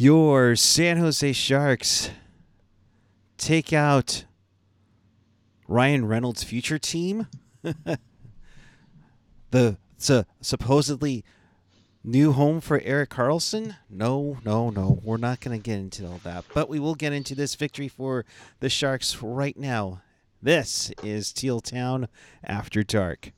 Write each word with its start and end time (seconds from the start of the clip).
Your 0.00 0.56
San 0.56 0.96
Jose 0.96 1.30
Sharks 1.34 2.08
take 3.36 3.70
out 3.70 4.24
Ryan 5.68 6.06
Reynolds' 6.06 6.42
future 6.42 6.78
team. 6.78 7.26
the 9.50 9.76
su- 9.98 10.24
supposedly 10.40 11.22
new 12.02 12.32
home 12.32 12.62
for 12.62 12.80
Erik 12.80 13.10
Karlsson? 13.10 13.76
No, 13.90 14.38
no, 14.42 14.70
no. 14.70 15.00
We're 15.04 15.18
not 15.18 15.40
going 15.40 15.60
to 15.60 15.62
get 15.62 15.78
into 15.78 16.06
all 16.06 16.20
that. 16.24 16.46
But 16.54 16.70
we 16.70 16.78
will 16.78 16.94
get 16.94 17.12
into 17.12 17.34
this 17.34 17.54
victory 17.54 17.88
for 17.88 18.24
the 18.60 18.70
Sharks 18.70 19.22
right 19.22 19.58
now. 19.58 20.00
This 20.40 20.90
is 21.02 21.30
Teal 21.30 21.60
Town 21.60 22.08
After 22.42 22.82
Dark. 22.82 23.32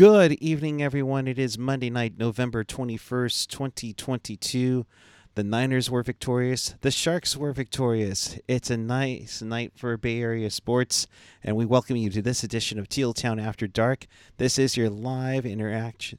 Good 0.00 0.32
evening, 0.40 0.82
everyone. 0.82 1.28
It 1.28 1.38
is 1.38 1.58
Monday 1.58 1.90
night, 1.90 2.14
November 2.16 2.64
21st, 2.64 3.48
2022. 3.48 4.86
The 5.34 5.44
Niners 5.44 5.90
were 5.90 6.02
victorious. 6.02 6.74
The 6.80 6.90
Sharks 6.90 7.36
were 7.36 7.52
victorious. 7.52 8.38
It's 8.48 8.70
a 8.70 8.78
nice 8.78 9.42
night 9.42 9.72
for 9.76 9.94
Bay 9.98 10.22
Area 10.22 10.48
sports, 10.48 11.06
and 11.44 11.54
we 11.54 11.66
welcome 11.66 11.96
you 11.96 12.08
to 12.08 12.22
this 12.22 12.42
edition 12.42 12.78
of 12.78 12.88
Teal 12.88 13.12
Town 13.12 13.38
After 13.38 13.66
Dark. 13.66 14.06
This 14.38 14.58
is 14.58 14.74
your 14.74 14.88
live 14.88 15.44
interaction. 15.44 16.18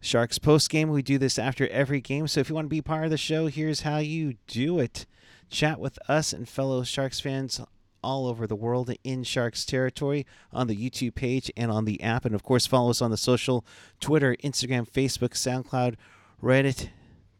Sharks 0.00 0.38
post 0.38 0.70
game. 0.70 0.88
We 0.88 1.02
do 1.02 1.18
this 1.18 1.40
after 1.40 1.66
every 1.70 2.00
game, 2.00 2.28
so 2.28 2.38
if 2.38 2.48
you 2.48 2.54
want 2.54 2.66
to 2.66 2.68
be 2.68 2.82
part 2.82 3.06
of 3.06 3.10
the 3.10 3.16
show, 3.16 3.48
here's 3.48 3.80
how 3.80 3.98
you 3.98 4.34
do 4.46 4.78
it. 4.78 5.06
Chat 5.50 5.80
with 5.80 5.98
us 6.08 6.32
and 6.32 6.48
fellow 6.48 6.84
Sharks 6.84 7.18
fans 7.18 7.60
all 8.02 8.26
over 8.26 8.46
the 8.46 8.56
world 8.56 8.92
in 9.04 9.22
Sharks 9.24 9.64
territory 9.64 10.26
on 10.52 10.66
the 10.66 10.76
YouTube 10.76 11.14
page 11.14 11.50
and 11.56 11.70
on 11.70 11.84
the 11.84 12.02
app. 12.02 12.24
And 12.24 12.34
of 12.34 12.42
course, 12.42 12.66
follow 12.66 12.90
us 12.90 13.02
on 13.02 13.10
the 13.10 13.16
social 13.16 13.64
Twitter, 14.00 14.36
Instagram, 14.42 14.88
Facebook, 14.88 15.30
SoundCloud, 15.30 15.94
Reddit, 16.42 16.88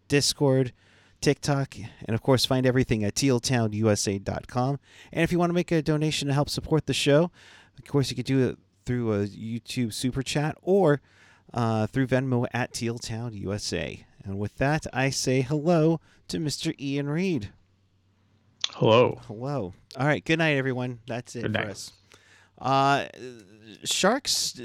Discord, 0.09 0.73
TikTok, 1.21 1.77
and 1.77 2.15
of 2.15 2.23
course, 2.23 2.45
find 2.45 2.67
everything 2.67 3.05
at 3.05 3.15
tealtownusa.com. 3.15 4.79
And 5.13 5.25
if 5.25 5.33
you 5.33 5.39
want 5.39 5.51
to 5.51 5.55
make 5.55 5.73
a 5.73 5.83
donation 5.83 6.29
to 6.29 6.35
help 6.35 6.49
support 6.49 6.87
the 6.87 6.95
show, 6.95 7.31
of 7.79 7.85
course, 7.87 8.11
you 8.11 8.17
could 8.17 8.27
do 8.27 8.49
it 8.49 8.59
through 8.85 9.13
a 9.13 9.27
YouTube 9.27 9.93
super 9.93 10.23
chat 10.23 10.57
or 10.63 11.01
uh, 11.53 11.87
through 11.87 12.07
Venmo 12.07 12.47
at 12.53 12.73
tealtownusa. 12.73 14.05
And 14.25 14.39
with 14.39 14.57
that, 14.59 14.87
I 14.93 15.11
say 15.11 15.41
hello 15.43 16.01
to 16.29 16.39
Mr. 16.39 16.75
Ian 16.79 17.09
Reed. 17.09 17.51
Hello. 18.75 19.21
Hello. 19.27 19.73
All 19.99 20.07
right. 20.07 20.25
Good 20.25 20.39
night, 20.39 20.57
everyone. 20.57 21.01
That's 21.09 21.35
it 21.35 21.43
Good 21.43 21.53
for 21.55 21.59
night. 21.59 21.71
us. 21.71 21.93
Uh, 22.57 23.07
Sharks, 23.85 24.61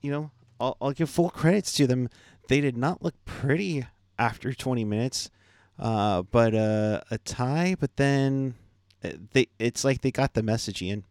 you 0.00 0.10
know, 0.10 0.30
I'll, 0.58 0.78
I'll 0.80 0.92
give 0.92 1.10
full 1.10 1.28
credits 1.28 1.72
to 1.74 1.86
them. 1.86 2.08
They 2.48 2.62
did 2.62 2.76
not 2.76 3.02
look 3.02 3.14
pretty 3.26 3.86
after 4.18 4.54
20 4.54 4.84
minutes, 4.84 5.30
uh, 5.78 6.22
but 6.22 6.54
uh, 6.54 7.02
a 7.10 7.18
tie. 7.18 7.76
But 7.78 7.96
then 7.96 8.54
uh, 9.04 9.10
they, 9.32 9.48
it's 9.58 9.84
like 9.84 10.00
they 10.00 10.10
got 10.10 10.32
the 10.32 10.42
message 10.42 10.80
in. 10.80 11.04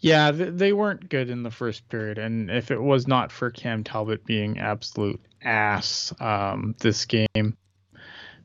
Yeah, 0.00 0.32
they 0.32 0.72
weren't 0.72 1.08
good 1.08 1.30
in 1.30 1.44
the 1.44 1.50
first 1.52 1.88
period, 1.88 2.18
and 2.18 2.50
if 2.50 2.72
it 2.72 2.82
was 2.82 3.06
not 3.06 3.30
for 3.30 3.52
Cam 3.52 3.84
Talbot 3.84 4.24
being 4.24 4.58
absolute 4.58 5.20
ass, 5.42 6.12
um, 6.18 6.74
this 6.80 7.04
game 7.04 7.56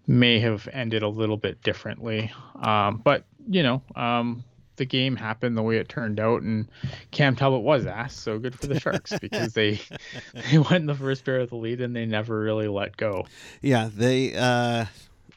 may 0.08 0.40
have 0.40 0.68
ended 0.72 1.04
a 1.04 1.08
little 1.08 1.38
bit 1.38 1.62
differently. 1.62 2.32
Um, 2.56 3.02
but 3.04 3.26
you 3.48 3.62
know, 3.62 3.82
um, 3.96 4.44
the 4.78 4.86
game 4.86 5.16
happened 5.16 5.58
the 5.58 5.64
way 5.64 5.78
it 5.78 5.90
turned 5.90 6.20
out, 6.20 6.42
and 6.42 6.68
Cam 7.12 7.36
Talbot 7.36 7.62
was 7.62 7.86
ass, 7.86 8.16
so 8.16 8.40
good 8.40 8.58
for 8.58 8.68
the 8.68 8.80
Sharks 8.80 9.18
because 9.22 9.54
they 9.54 9.80
they 10.34 10.58
went 10.58 10.76
in 10.76 10.86
the 10.86 10.96
first 10.96 11.26
period 11.26 11.44
of 11.44 11.50
the 11.50 11.56
lead 11.58 11.82
and 11.82 11.96
they 11.96 12.06
never 12.06 12.40
really 12.40 12.68
let 12.68 12.96
go. 12.96 13.26
Yeah, 13.62 13.90
they 13.94 14.34
uh 14.36 14.86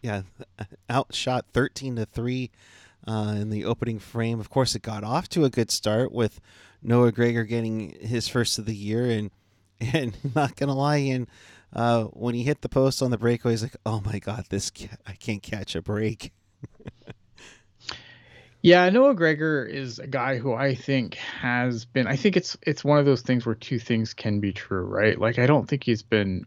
yeah, 0.02 0.22
outshot 0.88 1.46
13 1.52 1.96
to 1.96 2.06
3 2.06 2.50
uh 3.06 3.34
in 3.38 3.50
the 3.50 3.64
opening 3.64 3.98
frame. 3.98 4.40
Of 4.40 4.50
course, 4.50 4.74
it 4.74 4.82
got 4.82 5.04
off 5.04 5.28
to 5.30 5.44
a 5.44 5.50
good 5.50 5.70
start 5.70 6.12
with 6.12 6.40
Noah 6.82 7.12
Gregor 7.12 7.44
getting 7.44 7.96
his 8.00 8.28
first 8.28 8.58
of 8.58 8.66
the 8.66 8.76
year 8.76 9.06
and 9.06 9.30
and 9.92 10.16
not 10.34 10.56
going 10.56 10.68
to 10.68 10.74
lie 10.74 10.96
in 10.96 11.26
uh 11.72 12.04
when 12.04 12.34
he 12.34 12.42
hit 12.42 12.60
the 12.62 12.68
post 12.68 13.02
on 13.02 13.10
the 13.10 13.18
breakaway 13.18 13.52
he's 13.52 13.62
like, 13.62 13.76
"Oh 13.86 14.00
my 14.04 14.18
god, 14.18 14.46
this 14.50 14.70
ca- 14.70 14.96
I 15.06 15.12
can't 15.12 15.42
catch 15.42 15.74
a 15.74 15.82
break." 15.82 16.32
Yeah, 18.62 18.90
Noah 18.90 19.14
Gregor 19.14 19.64
is 19.64 19.98
a 19.98 20.06
guy 20.06 20.36
who 20.36 20.52
I 20.52 20.74
think 20.74 21.14
has 21.14 21.86
been. 21.86 22.06
I 22.06 22.16
think 22.16 22.36
it's 22.36 22.58
it's 22.62 22.84
one 22.84 22.98
of 22.98 23.06
those 23.06 23.22
things 23.22 23.46
where 23.46 23.54
two 23.54 23.78
things 23.78 24.12
can 24.12 24.40
be 24.40 24.52
true, 24.52 24.84
right? 24.84 25.18
Like 25.18 25.38
I 25.38 25.46
don't 25.46 25.66
think 25.66 25.82
he's 25.84 26.02
been 26.02 26.44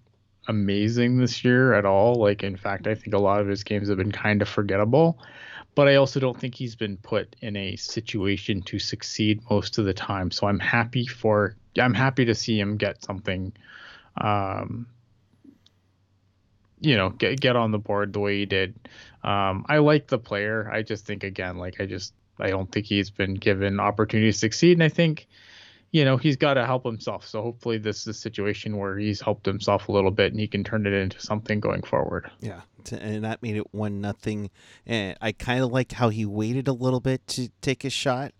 amazing 0.47 1.17
this 1.17 1.43
year 1.43 1.73
at 1.73 1.85
all. 1.85 2.15
Like 2.15 2.43
in 2.43 2.55
fact, 2.55 2.85
I 2.85 2.93
think 2.93 3.15
a 3.15 3.19
lot 3.19 3.41
of 3.41 3.47
his 3.47 3.63
games 3.63 3.89
have 3.89 3.97
been 3.97 4.11
kind 4.11 4.43
of 4.43 4.49
forgettable. 4.49 5.17
But 5.73 5.87
I 5.87 5.95
also 5.95 6.19
don't 6.19 6.39
think 6.39 6.53
he's 6.53 6.75
been 6.75 6.97
put 6.97 7.35
in 7.41 7.55
a 7.55 7.75
situation 7.77 8.61
to 8.63 8.77
succeed 8.77 9.41
most 9.49 9.79
of 9.79 9.85
the 9.85 9.93
time. 9.93 10.29
So 10.29 10.45
I'm 10.45 10.59
happy 10.59 11.07
for 11.07 11.55
I'm 11.79 11.95
happy 11.95 12.25
to 12.25 12.35
see 12.35 12.59
him 12.59 12.77
get 12.77 13.03
something 13.03 13.53
um 14.21 14.85
you 16.83 16.97
know, 16.97 17.09
get 17.09 17.39
get 17.39 17.55
on 17.55 17.71
the 17.71 17.79
board 17.79 18.13
the 18.13 18.19
way 18.19 18.39
he 18.39 18.45
did. 18.45 18.75
Um, 19.23 19.65
I 19.69 19.77
like 19.77 20.07
the 20.07 20.19
player. 20.19 20.69
I 20.71 20.83
just 20.83 21.05
think 21.05 21.23
again, 21.23 21.57
like 21.57 21.79
I 21.79 21.85
just 21.85 22.13
I 22.39 22.49
don't 22.49 22.71
think 22.71 22.85
he's 22.85 23.09
been 23.09 23.35
given 23.35 23.79
opportunity 23.79 24.31
to 24.31 24.37
succeed, 24.37 24.73
and 24.73 24.83
I 24.83 24.89
think, 24.89 25.27
you 25.91 26.03
know, 26.03 26.17
he's 26.17 26.35
got 26.35 26.55
to 26.55 26.65
help 26.65 26.85
himself. 26.85 27.25
So 27.25 27.41
hopefully, 27.41 27.77
this 27.77 28.01
is 28.01 28.07
a 28.07 28.13
situation 28.13 28.77
where 28.77 28.97
he's 28.97 29.21
helped 29.21 29.45
himself 29.45 29.87
a 29.87 29.91
little 29.91 30.11
bit, 30.11 30.31
and 30.33 30.39
he 30.39 30.47
can 30.47 30.63
turn 30.63 30.85
it 30.85 30.93
into 30.93 31.21
something 31.21 31.61
going 31.61 31.83
forward. 31.83 32.29
Yeah, 32.41 32.61
and 32.91 33.23
that 33.23 33.41
made 33.41 33.55
it 33.55 33.73
one 33.73 34.01
nothing. 34.01 34.49
And 34.85 35.17
I 35.21 35.31
kind 35.31 35.63
of 35.63 35.71
liked 35.71 35.93
how 35.93 36.09
he 36.09 36.25
waited 36.25 36.67
a 36.67 36.73
little 36.73 36.99
bit 36.99 37.25
to 37.27 37.49
take 37.61 37.83
his 37.83 37.93
shot. 37.93 38.33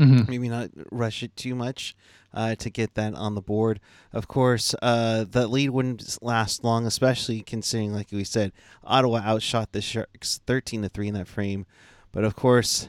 Mm-hmm. 0.00 0.30
maybe 0.30 0.48
not 0.48 0.70
rush 0.90 1.22
it 1.22 1.36
too 1.36 1.54
much 1.54 1.94
uh, 2.32 2.54
to 2.54 2.70
get 2.70 2.94
that 2.94 3.14
on 3.14 3.34
the 3.34 3.42
board. 3.42 3.80
Of 4.14 4.28
course, 4.28 4.74
uh, 4.80 5.26
the 5.30 5.46
lead 5.46 5.70
wouldn't 5.70 6.16
last 6.22 6.64
long, 6.64 6.86
especially 6.86 7.42
considering, 7.42 7.92
like 7.92 8.10
we 8.10 8.24
said, 8.24 8.52
Ottawa 8.82 9.18
outshot 9.18 9.72
the 9.72 9.82
Sharks 9.82 10.40
thirteen 10.46 10.82
to 10.82 10.88
three 10.88 11.08
in 11.08 11.14
that 11.14 11.28
frame. 11.28 11.66
But 12.12 12.24
of 12.24 12.34
course, 12.34 12.88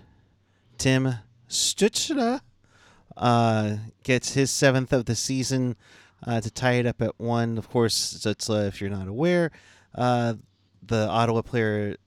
Tim 0.77 1.15
Stützle 1.49 2.39
uh, 3.17 3.75
gets 4.03 4.33
his 4.33 4.49
seventh 4.49 4.93
of 4.93 5.05
the 5.05 5.15
season 5.15 5.75
uh, 6.25 6.39
to 6.39 6.49
tie 6.49 6.73
it 6.73 6.85
up 6.85 7.01
at 7.01 7.19
one. 7.19 7.57
Of 7.57 7.69
course, 7.69 8.25
if 8.25 8.79
you're 8.79 8.89
not 8.89 9.07
aware, 9.09 9.51
uh, 9.95 10.35
the 10.81 11.07
Ottawa 11.09 11.41
player 11.41 11.97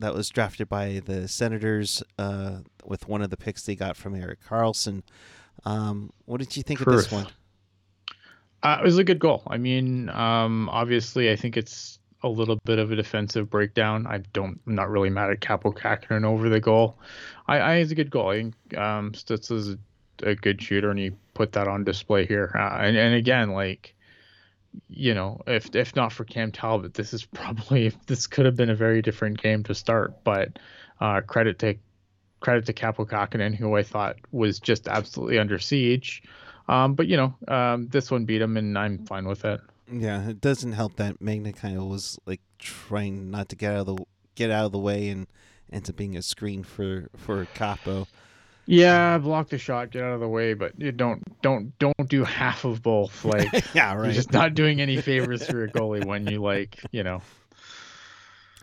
that 0.00 0.14
was 0.14 0.28
drafted 0.28 0.68
by 0.68 1.00
the 1.04 1.28
Senators 1.28 2.02
uh, 2.18 2.58
with 2.84 3.06
one 3.06 3.22
of 3.22 3.30
the 3.30 3.36
picks 3.36 3.62
they 3.62 3.76
got 3.76 3.96
from 3.96 4.14
Erik 4.14 4.40
Karlsson. 4.42 5.02
Um, 5.64 6.12
what 6.24 6.40
did 6.40 6.56
you 6.56 6.62
think 6.62 6.80
of 6.80 6.86
this 6.86 7.12
one? 7.12 7.26
Uh, 8.62 8.78
it 8.80 8.84
was 8.84 8.98
a 8.98 9.04
good 9.04 9.18
goal. 9.18 9.42
I 9.46 9.56
mean, 9.56 10.08
um, 10.10 10.68
obviously, 10.70 11.30
I 11.30 11.36
think 11.36 11.56
it's 11.56 11.98
a 12.22 12.28
little 12.28 12.56
bit 12.64 12.78
of 12.78 12.92
a 12.92 12.96
defensive 12.96 13.48
breakdown. 13.48 14.06
I 14.06 14.18
don't, 14.32 14.60
I'm 14.66 14.74
not 14.74 14.90
really 14.90 15.10
mad 15.10 15.30
at 15.30 15.40
Kaapo 15.40 15.74
Kahkonen 15.74 16.24
over 16.24 16.48
the 16.48 16.60
goal. 16.60 16.98
I, 17.46 17.58
I 17.58 17.74
it's 17.76 17.92
a 17.92 17.94
good 17.94 18.10
goal. 18.10 18.30
I 18.30 18.36
think 18.36 18.78
um, 18.78 19.12
Stutz 19.12 19.50
is 19.50 19.70
a, 19.70 20.30
a 20.30 20.34
good 20.34 20.60
shooter, 20.60 20.90
and 20.90 20.98
he 20.98 21.12
put 21.34 21.52
that 21.52 21.68
on 21.68 21.84
display 21.84 22.26
here. 22.26 22.52
Uh, 22.54 22.78
and 22.82 22.96
and 22.96 23.14
again, 23.14 23.52
like, 23.52 23.94
you 24.88 25.14
know, 25.14 25.40
if 25.46 25.74
if 25.74 25.96
not 25.96 26.12
for 26.12 26.24
Cam 26.24 26.52
Talbot, 26.52 26.94
this 26.94 27.12
is 27.12 27.24
probably 27.34 27.92
this 28.06 28.26
could 28.26 28.46
have 28.46 28.56
been 28.56 28.70
a 28.70 28.74
very 28.74 29.02
different 29.02 29.40
game 29.40 29.62
to 29.64 29.74
start. 29.74 30.24
But 30.24 30.58
uh, 31.00 31.20
credit 31.22 31.58
to 31.60 31.76
credit 32.40 32.66
to 32.66 32.72
Kaapo 32.72 33.08
Kahkonen, 33.08 33.54
who 33.54 33.76
I 33.76 33.82
thought 33.82 34.16
was 34.32 34.58
just 34.58 34.88
absolutely 34.88 35.38
under 35.38 35.58
siege. 35.58 36.22
Um, 36.68 36.94
but 36.94 37.06
you 37.06 37.16
know, 37.16 37.34
um, 37.48 37.88
this 37.88 38.10
one 38.10 38.24
beat 38.24 38.40
him, 38.40 38.56
and 38.56 38.78
I'm 38.78 39.04
fine 39.06 39.26
with 39.26 39.44
it. 39.44 39.60
Yeah, 39.92 40.28
it 40.28 40.40
doesn't 40.40 40.72
help 40.72 40.96
that 40.96 41.20
Magna 41.20 41.52
kind 41.52 41.76
of 41.76 41.84
was 41.84 42.18
like 42.26 42.40
trying 42.58 43.30
not 43.30 43.48
to 43.48 43.56
get 43.56 43.72
out 43.72 43.88
of 43.88 43.96
the 43.96 44.04
get 44.36 44.50
out 44.50 44.66
of 44.66 44.72
the 44.72 44.78
way 44.78 45.08
and 45.08 45.26
ends 45.72 45.90
up 45.90 45.96
being 45.96 46.16
a 46.16 46.22
screen 46.22 46.62
for 46.62 47.08
for 47.16 47.46
Kaapo. 47.54 48.06
Yeah, 48.72 49.18
block 49.18 49.48
the 49.48 49.58
shot, 49.58 49.90
get 49.90 50.04
out 50.04 50.12
of 50.12 50.20
the 50.20 50.28
way, 50.28 50.54
but 50.54 50.78
you 50.78 50.92
don't 50.92 51.22
don't 51.42 51.76
don't 51.80 52.08
do 52.08 52.22
half 52.40 52.64
of 52.64 52.82
both. 52.82 53.24
Like 53.24 53.48
yeah, 53.74 53.92
you're 53.92 54.02
right. 54.02 54.12
just 54.14 54.32
not 54.32 54.54
doing 54.54 54.80
any 54.80 55.00
favors 55.00 55.44
for 55.44 55.64
a 55.64 55.68
goalie 55.68 56.04
when 56.04 56.26
you 56.28 56.40
like, 56.40 56.78
you 56.92 57.02
know. 57.02 57.20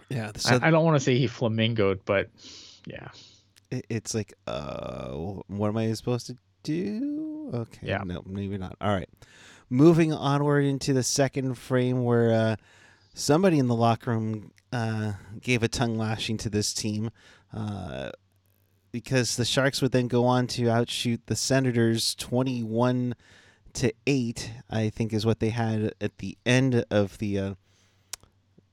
yeah, 0.09 0.31
so 0.37 0.57
I, 0.61 0.67
I 0.67 0.71
don't 0.71 0.85
want 0.85 0.95
to 0.95 1.03
say 1.03 1.17
he 1.17 1.27
flamingoed, 1.27 1.99
but 2.05 2.29
yeah, 2.85 3.09
it- 3.69 3.85
it's 3.89 4.13
like, 4.15 4.33
uh, 4.47 5.09
what 5.47 5.67
am 5.67 5.77
I 5.77 5.91
supposed 5.93 6.27
to 6.27 6.37
do? 6.63 7.51
Okay, 7.53 7.87
Yeah. 7.87 8.03
no, 8.05 8.23
maybe 8.25 8.57
not. 8.57 8.77
All 8.79 8.93
right, 8.93 9.09
moving 9.69 10.13
onward 10.13 10.63
into 10.63 10.93
the 10.93 11.03
second 11.03 11.55
frame 11.55 12.05
where 12.05 12.31
uh, 12.31 12.55
somebody 13.13 13.59
in 13.59 13.67
the 13.67 13.75
locker 13.75 14.11
room 14.11 14.51
uh, 14.71 15.13
gave 15.41 15.63
a 15.63 15.67
tongue 15.67 15.97
lashing 15.97 16.37
to 16.37 16.49
this 16.49 16.73
team 16.73 17.09
uh, 17.53 18.11
because 18.91 19.35
the 19.35 19.45
Sharks 19.45 19.81
would 19.81 19.91
then 19.91 20.07
go 20.07 20.25
on 20.25 20.47
to 20.47 20.69
outshoot 20.69 21.21
the 21.27 21.35
Senators 21.35 22.15
21 22.15 23.15
to 23.73 23.93
8, 24.05 24.51
I 24.69 24.89
think 24.89 25.13
is 25.13 25.25
what 25.25 25.39
they 25.39 25.49
had 25.49 25.93
at 26.01 26.17
the 26.17 26.37
end 26.45 26.83
of 26.89 27.17
the 27.19 27.39
uh, 27.39 27.53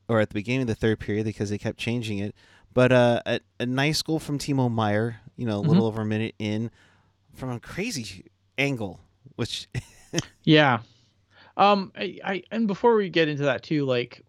or 0.09 0.21
at 0.21 0.31
the 0.31 0.35
beginning 0.35 0.63
of 0.63 0.67
the 0.67 0.75
third 0.75 1.01
period 1.01 1.25
because 1.25 1.51
they 1.51 1.59
kept 1.59 1.79
changing 1.79 2.19
it. 2.19 2.35
But 2.73 2.93
uh, 2.93 3.21
a, 3.25 3.41
a 3.61 3.67
nice 3.67 4.03
goal 4.03 4.19
from 4.19 4.39
Timo 4.39 4.71
Meier, 4.71 5.21
you 5.37 5.47
know, 5.47 5.59
a 5.59 5.61
little 5.61 5.75
mm-hmm. 5.75 5.83
over 5.83 6.03
a 6.03 6.07
minute 6.07 6.35
in 6.39 6.71
from 7.33 7.51
a 7.51 7.61
crazy 7.61 8.25
angle, 8.59 9.01
which 9.37 9.69
yeah. 10.45 10.81
Um, 11.57 11.93
I, 11.97 12.19
I 12.25 12.43
and 12.51 12.67
before 12.67 12.97
we 12.97 13.09
get 13.09 13.29
into 13.29 13.45
that 13.45 13.63
too, 13.63 13.85
like 13.85 14.25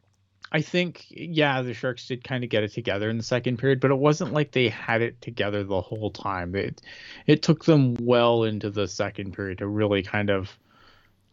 I 0.51 0.61
think 0.61 1.05
yeah, 1.09 1.61
the 1.61 1.73
Sharks 1.73 2.07
did 2.07 2.23
kind 2.23 2.43
of 2.43 2.49
get 2.49 2.63
it 2.63 2.71
together 2.71 3.09
in 3.09 3.17
the 3.17 3.23
second 3.23 3.57
period, 3.57 3.79
but 3.79 3.91
it 3.91 3.97
wasn't 3.97 4.33
like 4.33 4.51
they 4.51 4.69
had 4.69 5.01
it 5.01 5.21
together 5.21 5.63
the 5.63 5.81
whole 5.81 6.11
time. 6.11 6.55
It 6.55 6.81
it 7.25 7.41
took 7.41 7.65
them 7.65 7.95
well 7.99 8.43
into 8.43 8.69
the 8.69 8.87
second 8.87 9.33
period 9.33 9.57
to 9.59 9.67
really 9.67 10.03
kind 10.03 10.29
of 10.29 10.55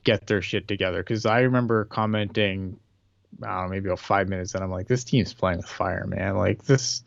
get 0.05 0.27
their 0.27 0.43
shit 0.43 0.67
together. 0.67 0.99
Because 0.99 1.27
I 1.27 1.41
remember 1.41 1.85
commenting, 1.85 2.79
I 3.43 3.47
don't 3.47 3.65
know, 3.65 3.69
maybe 3.69 3.89
about 3.89 4.01
five 4.01 4.29
minutes, 4.29 4.55
and 4.55 4.65
I'm 4.65 4.71
like, 4.71 4.89
this 4.89 5.05
team's 5.05 5.35
playing 5.35 5.59
with 5.59 5.69
fire, 5.69 6.07
man. 6.07 6.37
Like 6.37 6.65
this, 6.65 7.03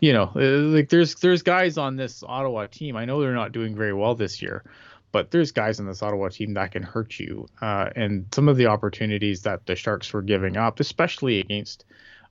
you 0.00 0.12
know, 0.12 0.30
uh, 0.34 0.74
like 0.74 0.88
there's 0.88 1.16
there's 1.16 1.42
guys 1.42 1.76
on 1.76 1.96
this 1.96 2.22
Ottawa 2.22 2.66
team. 2.66 2.96
I 2.96 3.04
know 3.04 3.20
they're 3.20 3.34
not 3.34 3.52
doing 3.52 3.74
very 3.74 3.92
well 3.92 4.14
this 4.14 4.40
year, 4.40 4.64
but 5.12 5.30
there's 5.30 5.52
guys 5.52 5.78
in 5.78 5.86
this 5.86 6.02
Ottawa 6.02 6.28
team 6.28 6.54
that 6.54 6.72
can 6.72 6.82
hurt 6.82 7.18
you. 7.20 7.46
Uh, 7.60 7.90
and 7.94 8.26
some 8.34 8.48
of 8.48 8.56
the 8.56 8.66
opportunities 8.66 9.42
that 9.42 9.66
the 9.66 9.76
Sharks 9.76 10.12
were 10.12 10.22
giving 10.22 10.56
up, 10.56 10.80
especially 10.80 11.38
against 11.38 11.84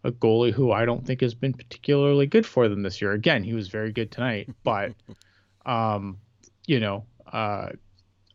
a 0.03 0.11
goalie 0.11 0.51
who 0.51 0.71
I 0.71 0.85
don't 0.85 1.05
think 1.05 1.21
has 1.21 1.35
been 1.35 1.53
particularly 1.53 2.25
good 2.25 2.45
for 2.45 2.67
them 2.67 2.81
this 2.81 3.01
year. 3.01 3.11
Again, 3.11 3.43
he 3.43 3.53
was 3.53 3.67
very 3.67 3.91
good 3.91 4.11
tonight, 4.11 4.49
but 4.63 4.93
um, 5.65 6.17
you 6.65 6.79
know, 6.79 7.05
uh, 7.31 7.69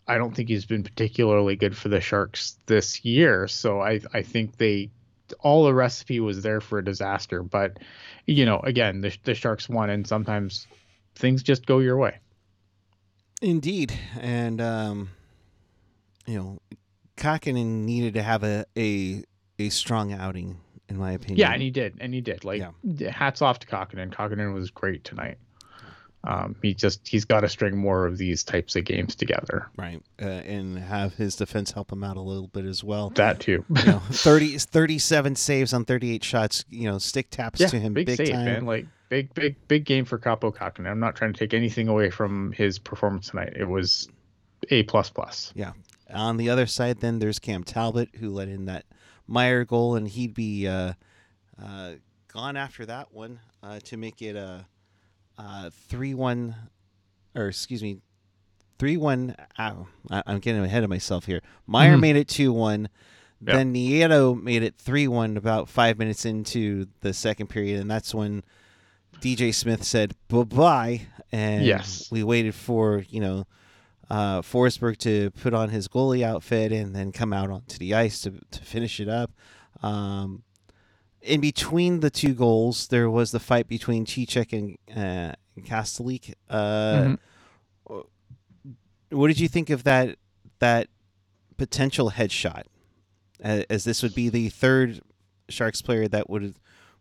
I 0.07 0.19
don't 0.19 0.35
think 0.35 0.49
he's 0.49 0.65
been 0.65 0.85
particularly 0.85 1.57
good 1.57 1.77
for 1.77 1.89
the 1.89 2.01
Sharks 2.01 2.57
this 2.67 3.05
year. 3.05 3.49
So 3.49 3.81
I 3.81 4.01
I 4.15 4.23
think 4.23 4.57
they 4.57 4.91
all 5.41 5.65
the 5.65 5.75
recipe 5.75 6.21
was 6.21 6.43
there 6.43 6.61
for 6.61 6.79
a 6.79 6.85
disaster. 6.85 7.43
But 7.43 7.79
you 8.27 8.45
know, 8.45 8.61
again, 8.61 9.01
the 9.01 9.17
the 9.25 9.35
Sharks 9.35 9.69
won, 9.69 9.91
and 9.91 10.07
sometimes 10.07 10.69
things 11.17 11.43
just 11.43 11.67
go 11.67 11.81
your 11.81 11.97
way. 11.97 12.19
Indeed, 13.47 13.97
and 14.21 14.61
um, 14.61 15.11
you 16.27 16.37
know, 16.37 16.59
Kahkonen 17.17 17.85
needed 17.85 18.15
to 18.15 18.23
have 18.23 18.43
a, 18.43 18.65
a 18.77 19.23
a 19.61 19.69
strong 19.69 20.13
outing, 20.13 20.59
in 20.89 20.97
my 20.97 21.13
opinion. 21.13 21.39
Yeah, 21.39 21.53
and 21.53 21.63
he 21.63 21.71
did, 21.71 21.95
and 22.01 22.13
he 22.13 22.21
did. 22.21 22.45
Like, 22.45 22.61
yeah. 22.83 23.09
hats 23.13 23.43
off 23.43 23.61
to 23.61 23.67
Kahkonen. 23.69 24.13
Kahkonen 24.13 24.53
was 24.53 24.73
great 24.73 25.05
tonight. 25.05 25.39
Um, 26.27 26.57
he 26.61 26.75
just 26.75 27.07
he's 27.07 27.25
got 27.25 27.41
to 27.41 27.49
string 27.49 27.77
more 27.77 28.07
of 28.07 28.19
these 28.19 28.43
types 28.43 28.75
of 28.75 28.85
games 28.85 29.15
together, 29.15 29.69
right? 29.77 30.03
Uh, 30.21 30.25
and 30.27 30.79
have 30.79 31.15
his 31.15 31.37
defense 31.37 31.71
help 31.71 31.93
him 31.93 32.03
out 32.03 32.17
a 32.17 32.21
little 32.21 32.49
bit 32.49 32.65
as 32.65 32.83
well. 32.83 33.11
That 33.11 33.41
too. 33.41 33.65
you 33.69 33.85
know, 33.85 33.99
30, 34.11 34.59
37 34.59 35.37
saves 35.37 35.73
on 35.73 35.85
thirty 35.85 36.13
eight 36.13 36.25
shots. 36.25 36.65
You 36.69 36.91
know, 36.91 36.99
stick 36.99 37.31
taps 37.31 37.61
yeah, 37.61 37.69
to 37.69 37.79
him 37.79 37.95
big, 37.95 38.07
big 38.07 38.17
save, 38.17 38.31
time. 38.31 38.45
man. 38.45 38.67
Like 38.67 38.87
big, 39.09 39.33
big, 39.35 39.57
big 39.69 39.85
game 39.85 40.05
for 40.05 40.19
Kaapo 40.19 40.55
Kahkonen. 40.55 40.91
I'm 40.91 41.01
not 41.01 41.17
trying 41.17 41.33
to 41.33 41.39
take 41.39 41.55
anything 41.55 41.89
away 41.89 42.11
from 42.11 42.53
his 42.53 42.79
performance 42.79 43.31
tonight. 43.31 43.53
It 43.57 43.69
was 43.69 44.09
a 44.71 44.83
plus 44.85 45.11
plus. 45.11 45.53
Yeah. 45.55 45.73
On 46.13 46.37
the 46.37 46.51
other 46.51 46.67
side, 46.67 47.01
then 47.01 47.19
there's 47.19 47.39
Cam 47.39 47.65
Talbot 47.65 48.11
who 48.17 48.31
let 48.31 48.49
in 48.49 48.67
that 48.67 48.85
Meier 49.27 49.65
goal, 49.65 49.97
and 49.97 50.07
he'd 50.07 50.35
be 50.35 50.69
uh, 50.69 50.93
uh, 51.63 51.93
gone 52.33 52.57
after 52.57 52.87
that 52.87 53.13
one 53.13 53.41
uh, 53.63 53.81
to 53.85 53.97
make 53.97 54.23
it 54.23 54.37
a 54.37 54.67
uh, 55.39 55.71
three 55.89 56.15
one, 56.15 56.55
or 57.35 57.49
excuse 57.49 57.83
me, 57.83 57.99
three 58.79 58.97
one. 58.97 59.37
Oh, 59.59 59.87
I'm 60.11 60.39
getting 60.39 60.65
ahead 60.65 60.85
of 60.85 60.91
myself 60.91 61.27
here. 61.27 61.41
Meier 61.67 61.93
mm-hmm. 61.93 62.01
made 62.01 62.17
it 62.17 62.29
two 62.29 62.53
one. 62.53 62.89
Yep. 63.43 63.55
Then 63.55 63.75
Nieto 63.75 64.41
made 64.41 64.63
it 64.63 64.77
three 64.79 65.09
one 65.09 65.37
about 65.37 65.69
five 65.69 65.99
minutes 65.99 66.25
into 66.25 66.87
the 67.01 67.13
second 67.13 67.49
period, 67.49 67.81
and 67.81 67.91
that's 67.91 68.15
when 68.15 68.43
DJ 69.21 69.55
Smith 69.55 69.85
said 69.85 70.15
bye 70.29 70.45
bye, 70.45 71.07
and 71.33 71.65
yes. 71.65 72.09
we 72.11 72.23
waited 72.23 72.55
for 72.55 73.05
you 73.09 73.21
know 73.21 73.47
uh, 74.09 74.41
Forsberg 74.41 74.97
to 74.99 75.31
put 75.33 75.53
on 75.53 75.69
his 75.69 75.89
goalie 75.89 76.23
outfit 76.23 76.73
and 76.73 76.95
then 76.95 77.13
come 77.13 77.33
out 77.33 77.51
onto 77.51 77.79
the 77.79 77.95
ice 77.95 78.21
to 78.23 78.41
to 78.51 78.61
finish 78.61 79.01
it 79.01 79.09
up. 79.09 79.31
Um, 79.83 80.43
in 81.27 81.41
between 81.41 82.01
the 82.01 82.11
two 82.11 82.35
goals, 82.35 82.89
there 82.89 83.11
was 83.11 83.33
the 83.33 83.41
fight 83.41 83.69
between 83.69 84.07
Cicek 84.07 84.53
and 84.53 84.79
uh, 84.97 85.35
Kastelic. 85.61 86.35
Uh, 86.49 87.17
mm-hmm. 87.89 88.01
What 89.11 89.29
did 89.29 89.41
you 89.41 89.49
think 89.49 89.71
of 89.71 89.85
that 89.85 90.17
that 90.59 90.89
potential 91.57 92.13
headshot? 92.13 92.65
As 93.41 93.85
this 93.85 94.03
would 94.03 94.15
be 94.15 94.29
the 94.29 94.49
third 94.49 95.01
Sharks 95.49 95.83
player 95.83 96.09
that 96.09 96.31
would 96.31 96.57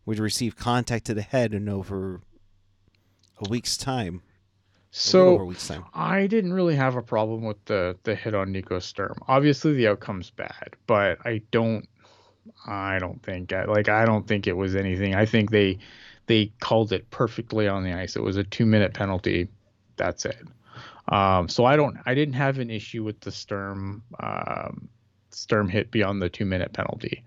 would 0.06 0.20
receive 0.20 0.56
contact 0.56 1.06
to 1.06 1.14
the 1.14 1.22
head 1.22 1.54
in 1.54 1.70
over 1.70 2.22
a 3.40 3.50
week's 3.50 3.78
time. 3.78 4.22
So 4.92 5.44
week's 5.44 5.68
time. 5.68 5.86
I 5.94 6.28
didn't 6.28 6.54
really 6.54 6.76
have 6.76 6.96
a 6.96 7.02
problem 7.02 7.44
with 7.44 7.64
the 7.66 7.98
the 8.04 8.16
hit 8.16 8.36
on 8.36 8.52
Nico 8.52 8.80
Sturm. 8.80 9.18
Obviously, 9.28 9.74
the 9.74 9.88
outcome's 9.88 10.30
bad, 10.30 10.76
but 10.88 11.18
I 11.26 11.42
don't 11.52 11.88
I 12.68 13.00
don't 13.00 13.22
think 13.24 13.52
like 13.52 13.90
I 13.90 14.06
don't 14.06 14.28
think 14.28 14.48
it 14.48 14.56
was 14.56 14.76
anything. 14.76 15.16
I 15.16 15.26
think 15.26 15.52
they 15.52 15.80
they 16.28 16.52
called 16.60 16.92
it 16.92 17.10
perfectly 17.10 17.68
on 17.68 17.84
the 17.84 17.94
ice. 17.94 18.16
It 18.16 18.24
was 18.24 18.38
a 18.38 18.44
two 18.44 18.66
minute 18.66 18.94
penalty. 18.94 19.48
That's 19.98 20.26
it. 20.26 20.44
Um, 21.08 21.48
so 21.48 21.66
I 21.66 21.76
don't 21.76 21.98
I 22.06 22.14
didn't 22.14 22.34
have 22.36 22.60
an 22.60 22.70
issue 22.70 23.04
with 23.04 23.20
the 23.22 23.32
Sturm 23.32 24.04
um, 24.20 24.90
Sturm 25.32 25.70
hit 25.70 25.92
beyond 25.92 26.22
the 26.22 26.30
two 26.30 26.46
minute 26.46 26.74
penalty. 26.74 27.24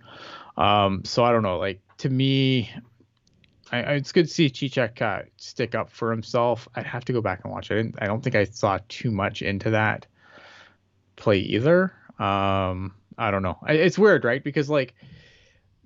Um, 0.56 1.04
so 1.04 1.24
I 1.24 1.30
don't 1.30 1.42
know. 1.42 1.58
Like 1.58 1.80
to 1.98 2.08
me, 2.08 2.70
I, 3.70 3.80
it's 3.94 4.12
good 4.12 4.26
to 4.26 4.32
see 4.32 4.50
Cicek 4.50 5.00
uh, 5.00 5.22
stick 5.36 5.74
up 5.74 5.90
for 5.90 6.10
himself. 6.10 6.68
I'd 6.74 6.86
have 6.86 7.04
to 7.06 7.12
go 7.12 7.20
back 7.20 7.40
and 7.44 7.52
watch. 7.52 7.70
I 7.70 7.76
didn't. 7.76 7.96
I 8.00 8.06
don't 8.06 8.22
think 8.22 8.34
I 8.34 8.44
saw 8.44 8.78
too 8.88 9.10
much 9.10 9.42
into 9.42 9.70
that 9.70 10.06
play 11.16 11.38
either. 11.38 11.92
Um, 12.18 12.94
I 13.18 13.32
don't 13.32 13.42
know. 13.42 13.58
It's 13.66 13.98
weird, 13.98 14.24
right? 14.24 14.42
Because 14.42 14.70
like 14.70 14.94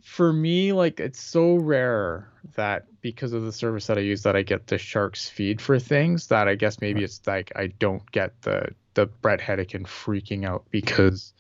for 0.03 0.33
me, 0.33 0.73
like 0.73 1.01
it's 1.01 1.21
so 1.21 1.55
rare 1.55 2.29
that 2.57 2.87
because 3.01 3.33
of 3.33 3.45
the 3.45 3.53
service 3.53 3.87
that 3.87 3.97
I 3.97 4.03
use 4.03 4.23
that 4.23 4.37
I 4.37 4.43
get 4.43 4.67
the 4.67 4.77
Sharks 4.77 5.29
feed 5.29 5.61
for 5.61 5.79
things 5.79 6.27
that 6.27 6.49
I 6.49 6.57
guess 6.57 6.81
maybe 6.81 7.03
it's 7.03 7.21
like 7.27 7.53
I 7.57 7.69
don't 7.69 8.09
get 8.11 8.41
the 8.43 8.75
the 8.95 9.07
Bret 9.07 9.41
Hedican 9.41 9.85
freaking 9.85 10.47
out 10.47 10.65
because 10.71 11.33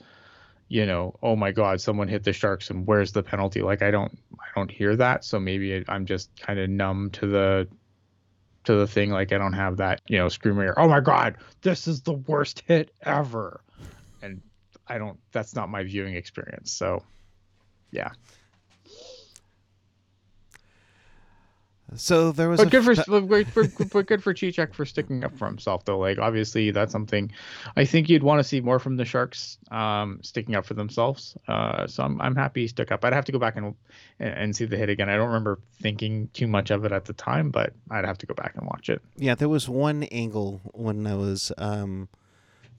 you 0.68 0.87
know, 0.87 1.14
oh 1.22 1.37
my 1.37 1.52
God, 1.52 1.82
someone 1.82 2.08
hit 2.08 2.25
the 2.25 2.32
Sharks 2.32 2.70
and 2.70 2.87
where's 2.87 3.12
the 3.12 3.22
penalty? 3.22 3.61
Like 3.61 3.82
I 3.82 3.90
don't 3.90 4.18
I 4.40 4.46
don't 4.54 4.70
hear 4.70 4.96
that, 4.96 5.25
so 5.25 5.38
maybe 5.38 5.84
I'm 5.87 6.06
just 6.06 6.30
kind 6.40 6.58
of 6.58 6.70
numb 6.70 7.11
to 7.11 7.26
the 7.26 7.68
to 8.64 8.75
the 8.76 8.87
thing. 8.87 9.11
Like 9.11 9.32
I 9.32 9.38
don't 9.38 9.52
have 9.52 9.76
that 9.78 10.00
you 10.06 10.16
know 10.16 10.30
screaming, 10.30 10.70
oh 10.76 10.88
my 10.88 11.00
God, 11.00 11.37
this 11.61 11.87
is 11.87 12.00
the 12.00 12.14
worst 12.14 12.62
hit 12.66 12.92
ever, 13.02 13.61
and 14.22 14.40
I 14.88 14.98
don't. 14.98 15.18
That's 15.32 15.54
not 15.54 15.68
my 15.68 15.82
viewing 15.82 16.14
experience. 16.14 16.72
So, 16.72 17.02
yeah. 17.90 18.10
So 21.96 22.32
there 22.32 22.48
was, 22.48 22.58
but 22.58 22.70
good 22.70 22.84
for, 22.84 22.94
for 22.94 24.02
good 24.02 24.22
for 24.22 24.34
Cicek 24.34 24.74
for 24.74 24.84
sticking 24.84 25.24
up 25.24 25.36
for 25.36 25.46
himself 25.46 25.84
though. 25.84 25.98
Like 25.98 26.18
obviously 26.18 26.70
that's 26.70 26.92
something 26.92 27.30
I 27.76 27.84
think 27.84 28.08
you'd 28.08 28.22
want 28.22 28.38
to 28.38 28.44
see 28.44 28.60
more 28.60 28.78
from 28.78 28.96
the 28.96 29.04
Sharks, 29.04 29.58
um, 29.70 30.18
sticking 30.22 30.54
up 30.54 30.64
for 30.64 30.74
themselves. 30.74 31.36
Uh, 31.48 31.86
so 31.86 32.02
I'm 32.02 32.20
I'm 32.20 32.34
happy 32.34 32.62
he 32.62 32.68
stuck 32.68 32.92
up. 32.92 33.04
I'd 33.04 33.12
have 33.12 33.24
to 33.26 33.32
go 33.32 33.38
back 33.38 33.56
and 33.56 33.74
and 34.18 34.54
see 34.54 34.64
the 34.64 34.76
hit 34.76 34.88
again. 34.88 35.08
I 35.08 35.16
don't 35.16 35.26
remember 35.26 35.58
thinking 35.80 36.28
too 36.32 36.46
much 36.46 36.70
of 36.70 36.84
it 36.84 36.92
at 36.92 37.04
the 37.04 37.12
time, 37.12 37.50
but 37.50 37.72
I'd 37.90 38.04
have 38.04 38.18
to 38.18 38.26
go 38.26 38.34
back 38.34 38.54
and 38.56 38.66
watch 38.66 38.88
it. 38.88 39.02
Yeah, 39.16 39.34
there 39.34 39.48
was 39.48 39.68
one 39.68 40.04
angle 40.04 40.60
when 40.72 41.06
I 41.06 41.14
was 41.14 41.52
um, 41.58 42.08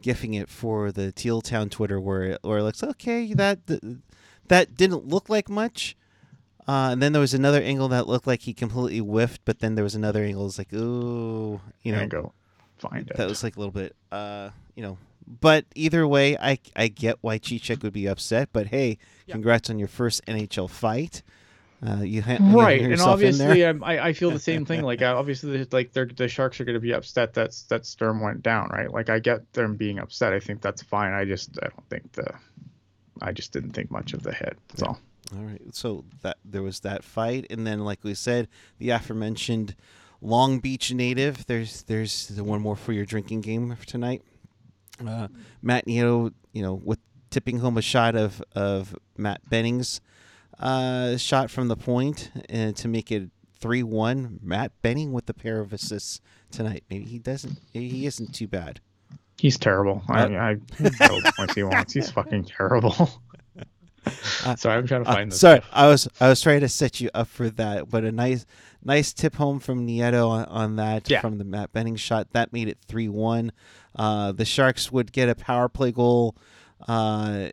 gifting 0.04 0.36
it 0.36 0.50
for 0.50 0.92
the 0.92 1.12
Teal 1.12 1.42
Town 1.42 1.70
Twitter 1.70 2.00
where 2.00 2.24
it, 2.24 2.40
where 2.44 2.60
it 2.60 2.64
looks 2.64 2.84
okay 2.84 3.34
that 3.34 3.60
that 4.48 4.76
didn't 4.76 5.08
look 5.08 5.30
like 5.30 5.50
much. 5.50 5.96
Uh, 6.68 6.90
and 6.92 7.02
then 7.02 7.12
there 7.12 7.20
was 7.20 7.34
another 7.34 7.62
angle 7.62 7.88
that 7.90 8.08
looked 8.08 8.28
like 8.28 8.42
he 8.42 8.54
completely 8.54 9.00
whiffed, 9.00 9.42
but 9.44 9.60
then 9.60 9.76
there 9.76 9.84
was 9.84 9.96
another 9.96 10.24
angle 10.24 10.46
was 10.46 10.58
like, 10.58 10.72
ooh, 10.72 11.60
you 11.82 11.92
know, 11.92 12.08
go 12.08 12.34
find 12.78 13.10
it. 13.10 13.18
That 13.18 13.28
was 13.28 13.44
like 13.44 13.56
a 13.56 13.60
little 13.60 13.74
bit, 13.74 13.96
uh, 14.12 14.52
you 14.76 14.84
know. 14.84 14.98
But 15.26 15.66
either 15.76 16.06
way, 16.08 16.38
I 16.38 16.60
I 16.76 16.90
get 16.90 17.18
why 17.22 17.40
Cicek 17.40 17.82
would 17.84 17.94
be 17.94 18.08
upset. 18.08 18.50
But 18.54 18.68
hey, 18.68 18.98
yeah. 19.26 19.34
congrats 19.34 19.70
on 19.70 19.80
your 19.80 19.88
first 19.88 20.26
NHL 20.26 20.70
fight. 20.70 21.24
Uh, 21.86 22.02
you 22.02 22.22
ha- 22.22 22.38
right, 22.40 22.82
you 22.82 22.92
and 22.92 23.02
obviously, 23.02 23.66
I 23.66 24.08
I 24.08 24.14
feel 24.14 24.32
the 24.32 24.40
same 24.52 24.66
thing. 24.66 24.84
Like 24.84 25.02
obviously, 25.02 25.68
like 25.72 25.92
the 25.92 26.28
Sharks 26.30 26.62
are 26.62 26.66
going 26.66 26.76
to 26.76 26.80
be 26.80 26.94
upset 26.94 27.34
that 27.34 27.62
that 27.70 27.86
Sturm 27.86 28.22
went 28.22 28.42
down, 28.42 28.70
right? 28.70 28.92
Like 28.92 29.10
I 29.10 29.20
get 29.20 29.52
them 29.54 29.76
being 29.76 30.00
upset. 30.00 30.32
I 30.32 30.40
think 30.40 30.62
that's 30.62 30.82
fine. 30.82 31.12
I 31.12 31.26
just 31.26 31.60
I 31.62 31.68
don't 31.68 31.90
think 31.90 32.12
the 32.14 32.34
I 33.22 33.32
just 33.32 33.52
didn't 33.52 33.72
think 33.72 33.92
much 33.92 34.14
of 34.14 34.24
the 34.24 34.34
hit. 34.34 34.58
That's 34.70 34.82
yeah. 34.82 34.88
all. 34.88 35.00
All 35.36 35.44
right. 35.44 35.62
So 35.72 36.06
that 36.22 36.38
there 36.46 36.64
was 36.64 36.82
that 36.82 37.04
fight, 37.04 37.48
and 37.50 37.68
then, 37.68 37.84
like 37.84 38.04
we 38.04 38.14
said, 38.14 38.48
the 38.78 38.92
aforementioned 38.92 39.76
Long 40.22 40.60
Beach 40.60 40.94
native. 40.94 41.46
There's 41.48 41.84
there's 41.84 42.28
the 42.28 42.44
one 42.44 42.62
more 42.62 42.78
for 42.78 42.94
your 42.94 43.06
drinking 43.06 43.42
game 43.42 43.76
for 43.76 43.86
tonight. 43.86 44.22
Uh, 45.06 45.28
Matt 45.62 45.86
Nieto, 45.86 46.34
you 46.54 46.62
know, 46.62 46.76
with 46.76 47.00
tipping 47.30 47.60
home 47.60 47.78
a 47.78 47.82
shot 47.82 48.16
of 48.16 48.42
of 48.56 48.96
Matt 49.18 49.42
Benning's 49.50 50.00
uh, 50.60 51.18
shot 51.18 51.52
from 51.52 51.68
the 51.68 51.78
point 51.78 52.32
and 52.50 52.76
to 52.78 52.88
make 52.88 53.12
it 53.12 53.30
three 53.60 53.84
one. 53.84 54.40
Matt 54.42 54.72
Benning 54.82 55.14
with 55.14 55.26
the 55.26 55.34
pair 55.34 55.60
of 55.60 55.74
assists 55.74 56.22
tonight. 56.52 56.84
Maybe 56.90 57.06
he 57.06 57.20
doesn't. 57.20 57.60
Maybe 57.74 57.90
he 57.90 58.06
isn't 58.06 58.34
too 58.34 58.48
bad. 58.48 58.80
He's 59.38 59.58
terrible. 59.58 60.04
I, 60.08 60.26
I 60.26 60.58
no 60.80 61.20
points 61.38 61.54
he 61.56 61.64
wants. 61.64 61.94
He's 61.94 62.12
fucking 62.12 62.46
terrible. 62.46 63.10
Uh, 64.46 64.56
sorry, 64.56 64.78
I'm 64.78 64.88
trying 64.88 65.04
to 65.04 65.12
find 65.12 65.32
uh, 65.32 65.32
this. 65.32 65.40
Sorry, 65.40 65.60
stuff. 65.60 65.70
I 65.74 65.88
was 65.88 66.08
I 66.20 66.30
was 66.30 66.42
trying 66.42 66.62
to 66.62 66.70
set 66.70 67.02
you 67.02 67.10
up 67.14 67.28
for 67.28 67.50
that, 67.52 67.90
but 67.90 68.04
a 68.04 68.12
nice 68.12 68.46
nice 68.84 69.14
tip 69.14 69.36
home 69.36 69.60
from 69.60 69.88
Nieto 69.88 70.30
on, 70.30 70.46
on 70.46 70.76
that 70.76 71.10
yeah. 71.10 71.22
from 71.22 71.38
the 71.38 71.46
Matt 71.46 71.72
Benning 71.72 71.96
shot 71.96 72.28
that 72.34 72.54
made 72.54 72.68
it 72.68 72.78
three 72.88 73.10
one. 73.10 73.52
Uh, 73.96 74.32
the 74.32 74.46
Sharks 74.46 74.92
would 74.92 75.12
get 75.12 75.30
a 75.30 75.36
power 75.36 75.70
play 75.70 75.92
goal 75.92 76.36
uh, 76.88 77.50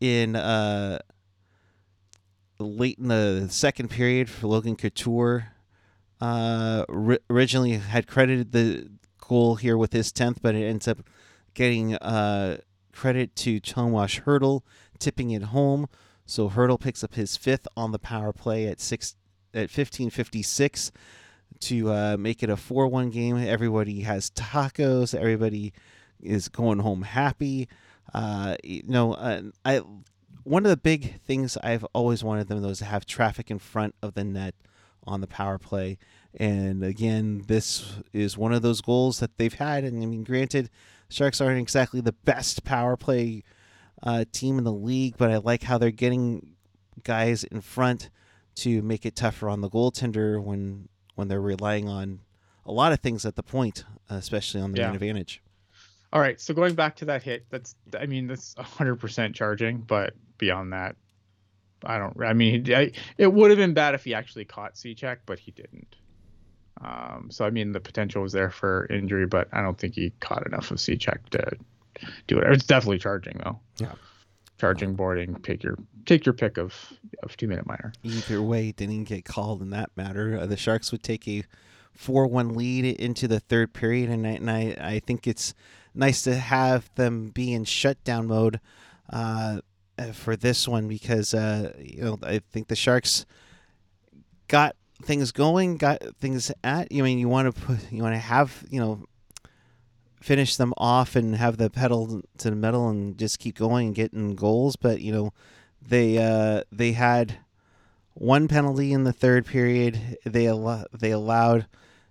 in 0.00 0.36
uh, 0.36 0.98
late 2.64 2.98
in 2.98 3.08
the 3.08 3.46
second 3.50 3.88
period 3.88 4.28
for 4.28 4.46
Logan 4.46 4.76
Couture. 4.76 5.48
Uh, 6.20 6.84
ri- 6.88 7.18
originally 7.30 7.72
had 7.72 8.06
credited 8.06 8.52
the 8.52 8.90
goal 9.18 9.54
here 9.56 9.76
with 9.76 9.92
his 9.92 10.12
tenth, 10.12 10.40
but 10.42 10.54
it 10.54 10.64
ends 10.64 10.86
up 10.86 10.98
getting 11.54 11.94
uh, 11.96 12.58
credit 12.92 13.34
to 13.36 13.60
Tomas 13.60 14.20
Hertl, 14.20 14.62
tipping 14.98 15.30
it 15.30 15.44
home. 15.44 15.88
So 16.26 16.50
Hertl 16.50 16.78
picks 16.78 17.02
up 17.02 17.14
his 17.14 17.36
fifth 17.36 17.66
on 17.76 17.92
the 17.92 17.98
power 17.98 18.32
play 18.32 18.66
at 18.66 18.80
six 18.80 19.16
at 19.52 19.70
fifteen 19.70 20.10
fifty 20.10 20.42
six 20.42 20.92
to 21.60 21.90
uh, 21.90 22.16
make 22.18 22.42
it 22.42 22.50
a 22.50 22.56
four 22.56 22.86
one 22.86 23.10
game. 23.10 23.36
Everybody 23.36 24.00
has 24.02 24.30
tacos. 24.30 25.14
Everybody 25.14 25.72
is 26.20 26.48
going 26.48 26.80
home 26.80 27.02
happy. 27.02 27.68
Uh, 28.12 28.56
you 28.62 28.82
know, 28.86 29.14
I 29.64 29.82
one 30.44 30.64
of 30.64 30.70
the 30.70 30.76
big 30.76 31.20
things 31.22 31.56
I've 31.62 31.84
always 31.92 32.24
wanted 32.24 32.48
them 32.48 32.62
was 32.62 32.78
to 32.78 32.84
have 32.84 33.06
traffic 33.06 33.50
in 33.50 33.58
front 33.58 33.94
of 34.02 34.14
the 34.14 34.24
net 34.24 34.54
on 35.04 35.20
the 35.20 35.26
power 35.26 35.58
play. 35.58 35.98
And 36.38 36.84
again, 36.84 37.44
this 37.46 37.98
is 38.12 38.38
one 38.38 38.52
of 38.52 38.62
those 38.62 38.80
goals 38.80 39.20
that 39.20 39.36
they've 39.36 39.54
had. 39.54 39.84
And 39.84 40.02
I 40.02 40.06
mean, 40.06 40.24
granted, 40.24 40.70
Sharks 41.08 41.40
aren't 41.40 41.60
exactly 41.60 42.00
the 42.00 42.12
best 42.12 42.64
power 42.64 42.96
play 42.96 43.42
uh, 44.02 44.24
team 44.32 44.58
in 44.58 44.64
the 44.64 44.72
league, 44.72 45.16
but 45.16 45.30
I 45.30 45.38
like 45.38 45.64
how 45.64 45.78
they're 45.78 45.90
getting 45.90 46.54
guys 47.02 47.44
in 47.44 47.60
front 47.60 48.10
to 48.56 48.82
make 48.82 49.06
it 49.06 49.16
tougher 49.16 49.48
on 49.48 49.60
the 49.60 49.70
goaltender 49.70 50.42
when 50.42 50.88
when 51.14 51.28
they're 51.28 51.40
relying 51.40 51.88
on 51.88 52.20
a 52.64 52.72
lot 52.72 52.92
of 52.92 53.00
things 53.00 53.26
at 53.26 53.36
the 53.36 53.42
point, 53.42 53.84
especially 54.08 54.60
on 54.60 54.72
the 54.72 54.78
yeah. 54.78 54.86
man 54.86 54.94
advantage. 54.94 55.42
All 56.12 56.20
right, 56.20 56.40
so 56.40 56.54
going 56.54 56.74
back 56.74 56.96
to 56.96 57.04
that 57.06 57.22
hit, 57.22 57.46
that's 57.50 57.74
I 57.98 58.06
mean 58.06 58.26
that's 58.26 58.54
100% 58.54 59.34
charging, 59.34 59.78
but 59.78 60.14
beyond 60.40 60.72
that, 60.72 60.96
I 61.84 61.98
don't. 61.98 62.20
I 62.22 62.32
mean, 62.32 62.66
I, 62.74 62.92
it 63.16 63.32
would 63.32 63.50
have 63.50 63.58
been 63.58 63.74
bad 63.74 63.94
if 63.94 64.04
he 64.04 64.14
actually 64.14 64.44
caught 64.44 64.74
Cicek, 64.74 65.18
but 65.26 65.38
he 65.38 65.52
didn't. 65.52 65.94
Um, 66.82 67.28
so 67.30 67.44
I 67.44 67.50
mean, 67.50 67.72
the 67.72 67.80
potential 67.80 68.22
was 68.22 68.32
there 68.32 68.50
for 68.50 68.86
injury, 68.90 69.26
but 69.26 69.48
I 69.52 69.62
don't 69.62 69.78
think 69.78 69.94
he 69.94 70.10
caught 70.20 70.46
enough 70.46 70.70
of 70.70 70.78
Cicek 70.78 71.28
to 71.30 71.56
do 72.26 72.38
it. 72.38 72.50
It's 72.50 72.66
definitely 72.66 72.98
charging 72.98 73.38
though. 73.44 73.60
Yeah. 73.78 73.92
Charging, 74.58 74.94
boarding, 74.94 75.36
take 75.36 75.62
your 75.62 75.76
take 76.04 76.26
your 76.26 76.34
pick 76.34 76.58
of 76.58 76.74
of 77.22 77.36
two 77.36 77.48
minute 77.48 77.66
minor. 77.66 77.92
Either 78.02 78.42
way, 78.42 78.72
didn't 78.72 79.04
get 79.04 79.24
called 79.24 79.62
in 79.62 79.70
that 79.70 79.90
matter. 79.96 80.38
Uh, 80.38 80.46
the 80.46 80.56
Sharks 80.56 80.92
would 80.92 81.02
take 81.02 81.26
a 81.28 81.44
four 81.92 82.26
one 82.26 82.54
lead 82.54 82.84
into 82.84 83.26
the 83.26 83.40
third 83.40 83.72
period, 83.72 84.10
and 84.10 84.26
I, 84.26 84.30
and 84.30 84.50
I 84.50 84.76
I 84.78 84.98
think 85.00 85.26
it's 85.26 85.54
nice 85.94 86.22
to 86.22 86.36
have 86.36 86.94
them 86.94 87.28
be 87.28 87.54
in 87.54 87.64
shutdown 87.64 88.26
mode 88.26 88.60
uh, 89.10 89.60
for 90.12 90.36
this 90.36 90.66
one 90.66 90.88
because 90.88 91.34
uh, 91.34 91.72
you 91.78 92.02
know 92.02 92.18
I 92.22 92.40
think 92.50 92.68
the 92.68 92.76
Sharks 92.76 93.26
got 94.48 94.76
things 95.02 95.32
going, 95.32 95.76
got 95.76 96.02
things 96.18 96.52
at. 96.64 96.90
You 96.92 97.02
I 97.02 97.06
mean 97.06 97.18
you 97.18 97.28
want 97.28 97.54
to 97.54 97.60
put 97.60 97.92
you 97.92 98.02
want 98.02 98.14
to 98.14 98.18
have 98.18 98.64
you 98.70 98.80
know 98.80 99.04
finish 100.20 100.56
them 100.56 100.74
off 100.76 101.16
and 101.16 101.36
have 101.36 101.56
the 101.56 101.70
pedal 101.70 102.22
to 102.38 102.50
the 102.50 102.56
metal 102.56 102.88
and 102.88 103.16
just 103.16 103.38
keep 103.38 103.56
going 103.56 103.88
and 103.88 103.94
getting 103.94 104.34
goals, 104.34 104.76
but 104.76 105.00
you 105.00 105.12
know 105.12 105.32
they 105.80 106.18
uh, 106.18 106.62
they 106.70 106.92
had 106.92 107.38
one 108.14 108.48
penalty 108.48 108.92
in 108.92 109.04
the 109.04 109.12
third 109.12 109.46
period. 109.46 110.18
They 110.24 110.48
al- 110.48 110.86
they 110.92 111.10
allowed 111.10 111.66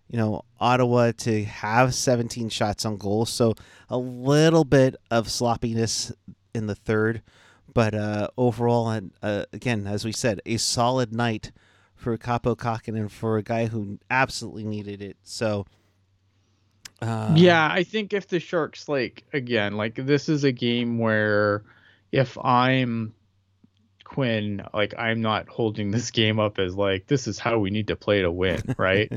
you 0.09 0.17
know, 0.17 0.43
Ottawa 0.59 1.11
to 1.11 1.45
have 1.45 1.93
17 1.93 2.49
shots 2.49 2.83
on 2.83 2.97
goal. 2.97 3.25
So 3.25 3.53
a 3.89 3.97
little 3.97 4.63
bit 4.63 4.95
of 5.11 5.29
sloppiness 5.29 6.11
in 6.53 6.65
the 6.65 6.75
third. 6.75 7.21
But 7.73 7.93
uh, 7.93 8.29
overall, 8.37 8.89
and 8.89 9.11
uh, 9.21 9.45
again, 9.53 9.87
as 9.87 10.05
we 10.05 10.11
said, 10.11 10.41
a 10.45 10.57
solid 10.57 11.13
night 11.13 11.51
for 11.95 12.17
Kaapo 12.17 12.55
Kahkonen 12.55 13.09
for 13.09 13.37
a 13.37 13.43
guy 13.43 13.67
who 13.67 13.99
absolutely 14.09 14.63
needed 14.63 15.01
it. 15.01 15.17
So. 15.23 15.65
Uh, 17.01 17.33
yeah, 17.35 17.69
I 17.71 17.83
think 17.83 18.11
if 18.11 18.27
the 18.27 18.41
Sharks, 18.41 18.89
like, 18.89 19.23
again, 19.31 19.77
like, 19.77 19.95
this 19.95 20.27
is 20.27 20.43
a 20.43 20.51
game 20.51 20.99
where 20.99 21.63
if 22.11 22.37
I'm 22.43 23.13
Quinn, 24.09 24.63
like 24.73 24.95
I'm 24.97 25.21
not 25.21 25.47
holding 25.47 25.91
this 25.91 26.09
game 26.09 26.39
up 26.39 26.57
as 26.57 26.75
like 26.75 27.05
this 27.05 27.27
is 27.27 27.37
how 27.37 27.59
we 27.59 27.69
need 27.69 27.87
to 27.87 27.95
play 27.95 28.21
to 28.23 28.31
win, 28.31 28.59
right? 28.77 29.11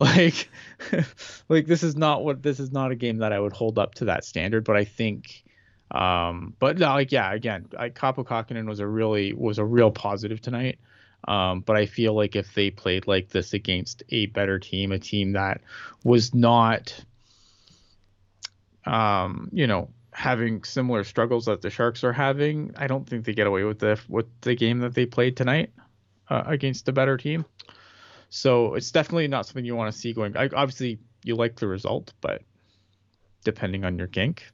like 0.00 0.48
like 1.50 1.66
this 1.66 1.82
is 1.82 1.96
not 1.96 2.24
what 2.24 2.42
this 2.42 2.58
is 2.58 2.72
not 2.72 2.92
a 2.92 2.96
game 2.96 3.18
that 3.18 3.32
I 3.32 3.38
would 3.38 3.52
hold 3.52 3.78
up 3.78 3.94
to 3.96 4.06
that 4.06 4.24
standard, 4.24 4.64
but 4.64 4.74
I 4.74 4.84
think 4.84 5.44
um 5.92 6.54
but 6.58 6.78
like 6.78 7.12
yeah, 7.12 7.32
again, 7.32 7.66
Kaapo 7.72 8.24
Kahkonen 8.24 8.66
was 8.66 8.80
a 8.80 8.86
really 8.86 9.32
was 9.32 9.58
a 9.58 9.64
real 9.64 9.90
positive 9.90 10.40
tonight. 10.40 10.78
Um, 11.28 11.60
but 11.60 11.76
I 11.76 11.86
feel 11.86 12.14
like 12.14 12.34
if 12.34 12.52
they 12.54 12.70
played 12.70 13.06
like 13.06 13.28
this 13.28 13.52
against 13.52 14.02
a 14.08 14.26
better 14.26 14.58
team, 14.58 14.90
a 14.90 14.98
team 14.98 15.32
that 15.32 15.60
was 16.02 16.34
not 16.34 16.92
um, 18.84 19.48
you 19.52 19.66
know, 19.66 19.88
having 20.12 20.64
similar 20.64 21.04
struggles 21.04 21.46
that 21.46 21.62
the 21.62 21.70
Sharks 21.70 22.04
are 22.04 22.12
having, 22.12 22.72
I 22.76 22.86
don't 22.86 23.08
think 23.08 23.24
they 23.24 23.32
get 23.32 23.46
away 23.46 23.64
with 23.64 23.78
the 23.78 24.00
with 24.08 24.26
the 24.40 24.54
game 24.54 24.80
that 24.80 24.94
they 24.94 25.06
played 25.06 25.36
tonight 25.36 25.70
uh, 26.28 26.42
against 26.46 26.88
a 26.88 26.92
better 26.92 27.16
team. 27.16 27.44
So 28.30 28.74
it's 28.74 28.90
definitely 28.90 29.28
not 29.28 29.46
something 29.46 29.64
you 29.64 29.76
want 29.76 29.92
to 29.92 29.98
see 29.98 30.12
going. 30.12 30.36
I, 30.36 30.48
obviously, 30.54 30.98
you 31.22 31.36
like 31.36 31.56
the 31.56 31.68
result, 31.68 32.12
but 32.20 32.42
depending 33.44 33.84
on 33.84 33.98
your 33.98 34.06
kink, 34.06 34.44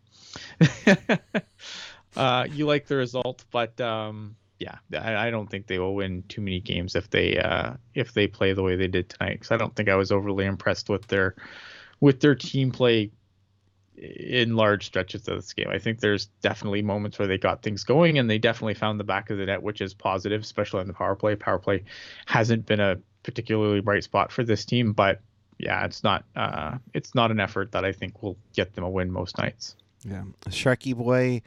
uh, 2.17 2.47
you 2.51 2.67
like 2.67 2.87
the 2.87 2.97
result. 2.97 3.45
But 3.51 3.81
um, 3.81 4.37
yeah, 4.59 4.77
I, 4.93 5.29
I, 5.29 5.31
don't 5.31 5.49
think 5.49 5.67
they 5.67 5.79
will 5.79 5.95
win 5.95 6.25
too 6.29 6.41
many 6.41 6.61
games 6.61 6.97
if 6.97 7.11
they 7.11 7.39
uh, 7.39 7.75
if 7.95 8.13
they 8.13 8.27
play 8.27 8.53
the 8.53 8.63
way 8.63 8.77
they 8.77 8.89
did 8.89 9.09
tonight. 9.09 9.35
Because 9.35 9.51
I 9.51 9.57
don't 9.57 9.75
think 9.75 9.89
I 9.89 9.97
was 9.97 10.13
overly 10.13 10.45
impressed 10.45 10.89
with 10.89 11.07
their 11.07 11.35
with 12.01 12.21
their 12.21 12.35
team 12.35 12.71
play 12.71 13.11
in 13.97 14.57
large 14.57 14.87
stretches 14.87 15.27
of 15.29 15.37
this 15.37 15.53
game. 15.53 15.69
I 15.69 15.79
think 15.79 16.01
there's 16.01 16.27
definitely 16.41 16.83
moments 16.83 17.19
where 17.19 17.29
they 17.29 17.39
got 17.39 17.63
things 17.63 17.85
going 17.85 18.19
and 18.19 18.31
they 18.31 18.39
definitely 18.39 18.75
found 18.75 19.01
the 19.01 19.05
back 19.05 19.31
of 19.31 19.39
the 19.39 19.47
net, 19.47 19.63
which 19.63 19.81
is 19.81 19.95
positive, 19.95 20.43
especially 20.43 20.81
on 20.81 20.87
the 20.87 20.93
power 20.93 21.17
play. 21.17 21.35
Power 21.37 21.59
play 21.59 21.85
hasn't 22.27 22.67
been 22.67 22.81
a 22.81 22.97
particularly 23.23 23.81
bright 23.81 24.05
spot 24.05 24.31
for 24.31 24.45
this 24.45 24.65
team, 24.65 24.93
but 24.93 25.21
yeah, 25.59 25.85
it's 25.85 26.05
not 26.05 26.25
uh, 26.37 26.79
it's 26.95 27.15
not 27.15 27.31
an 27.31 27.41
effort 27.41 27.73
that 27.73 27.85
I 27.85 27.93
think 27.93 28.23
will 28.23 28.39
get 28.55 28.75
them 28.75 28.85
a 28.85 28.91
win 28.91 29.11
most 29.11 29.39
nights. 29.39 29.77
Yeah, 30.05 30.25
Sharky 30.49 30.95
boy, 30.95 31.43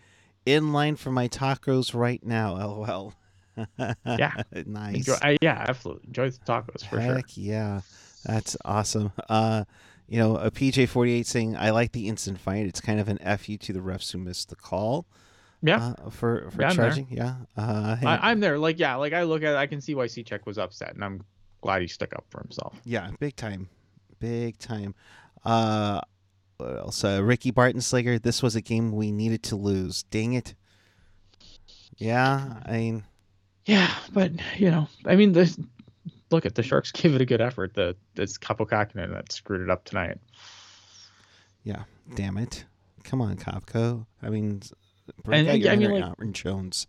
in 0.46 0.74
line 0.74 0.96
for 0.96 1.12
my 1.12 1.27
tacos 1.27 1.93
right 1.93 2.24
now. 2.25 2.55
LOL. 2.58 3.13
yeah, 4.05 4.43
nice. 4.65 4.96
Enjoy, 4.96 5.13
uh, 5.22 5.38
yeah, 5.41 5.65
absolutely. 5.67 6.08
Enjoy 6.08 6.29
the 6.29 6.38
tacos 6.39 6.86
for 6.86 7.00
Heck 7.00 7.29
sure. 7.29 7.43
Yeah, 7.43 7.81
that's 8.25 8.58
awesome. 8.65 9.12
Uh, 9.29 9.65
you 10.08 10.20
know, 10.20 10.36
a 10.36 10.51
PJ48 10.51 11.25
saying, 11.25 11.55
I 11.55 11.70
like 11.70 11.93
the 11.93 12.10
instant 12.10 12.39
fight. 12.39 12.65
It's 12.65 12.81
kind 12.81 13.00
of 13.00 13.08
an 13.08 13.17
FU 13.38 13.58
to 13.58 13.74
the 13.74 13.79
refs 13.79 14.12
who 14.12 14.17
missed 14.17 14.50
the 14.50 14.58
call. 14.58 15.05
Yeah. 15.62 15.93
Uh, 16.05 16.10
for 16.10 16.50
for 16.51 16.62
yeah, 16.62 16.74
charging. 16.74 17.08
Yeah. 17.10 17.36
Uh, 17.55 17.96
hey. 17.96 18.08
I, 18.08 18.31
am 18.31 18.39
there. 18.39 18.58
Like, 18.58 18.79
yeah, 18.79 18.96
like 18.96 19.13
I 19.13 19.24
look 19.24 19.43
at 19.43 19.53
it, 19.53 19.58
I 19.58 19.67
can 19.67 19.79
see 19.79 19.96
why 19.96 20.08
Cicek 20.08 20.46
was 20.46 20.58
upset, 20.58 20.96
and 20.96 21.03
I'm 21.03 21.24
glad 21.62 21.81
he 21.81 21.88
stuck 21.88 22.13
up 22.13 22.25
for 22.29 22.41
himself. 22.41 22.79
Yeah, 22.84 23.12
big 23.20 23.36
time. 23.36 23.70
Big 24.20 24.58
time. 24.58 24.96
Uh, 25.46 26.01
what 26.61 26.77
else? 26.77 27.03
Uh, 27.03 27.21
Ricky 27.23 27.51
Bartenslinger, 27.51 28.21
this 28.21 28.41
was 28.41 28.55
a 28.55 28.61
game 28.61 28.91
we 28.91 29.11
needed 29.11 29.43
to 29.43 29.55
lose. 29.55 30.03
Dang 30.03 30.33
it. 30.33 30.55
Yeah, 31.97 32.59
I 32.65 32.71
mean. 32.77 33.03
Yeah, 33.65 33.93
but, 34.13 34.31
you 34.57 34.71
know, 34.71 34.87
I 35.05 35.15
mean, 35.15 35.33
this 35.33 35.59
look 36.31 36.45
at 36.45 36.55
the 36.55 36.63
Sharks 36.63 36.91
give 36.93 37.13
it 37.13 37.21
a 37.21 37.25
good 37.25 37.41
effort. 37.41 37.73
The 37.73 37.95
it's 38.15 38.37
Kaapo 38.37 38.67
Kahkonen 38.67 39.11
that 39.13 39.31
screwed 39.31 39.61
it 39.61 39.69
up 39.69 39.85
tonight. 39.85 40.17
Yeah, 41.63 41.83
damn 42.15 42.37
it! 42.37 42.65
Come 43.03 43.21
on, 43.21 43.37
Kopko. 43.37 44.07
I 44.23 44.29
mean, 44.29 44.61
and, 45.25 45.47
I 45.67 45.75
mean, 45.75 45.91
like, 46.01 46.31
Jones. 46.31 46.87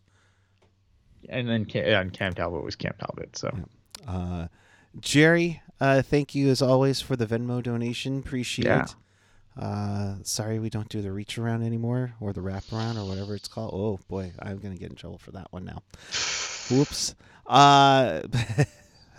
and 1.28 1.46
then 1.46 1.66
and 1.74 2.12
Cam 2.12 2.32
Talbot 2.32 2.64
was 2.64 2.74
Cam 2.76 2.94
Talbot. 2.98 3.36
So, 3.36 3.54
uh, 4.08 4.48
Jerry, 4.98 5.60
uh, 5.78 6.00
thank 6.00 6.34
you 6.34 6.48
as 6.48 6.62
always 6.62 7.02
for 7.02 7.16
the 7.16 7.26
Venmo 7.26 7.62
donation. 7.62 8.18
Appreciate 8.20 8.64
Yeah. 8.66 8.84
it. 8.84 8.94
Uh, 9.58 10.14
sorry 10.22 10.58
we 10.58 10.70
don't 10.70 10.88
do 10.88 11.02
the 11.02 11.12
reach 11.12 11.36
around 11.36 11.62
anymore 11.62 12.14
or 12.20 12.32
the 12.32 12.40
wrap 12.40 12.64
around 12.72 12.96
or 12.96 13.06
whatever 13.06 13.34
it's 13.34 13.48
called. 13.48 13.72
Oh 13.74 14.00
boy, 14.08 14.32
I'm 14.40 14.58
gonna 14.58 14.76
get 14.76 14.90
in 14.90 14.96
trouble 14.96 15.18
for 15.18 15.32
that 15.32 15.48
one 15.50 15.64
now. 15.64 15.82
Whoops. 16.70 17.14
Uh, 17.46 18.22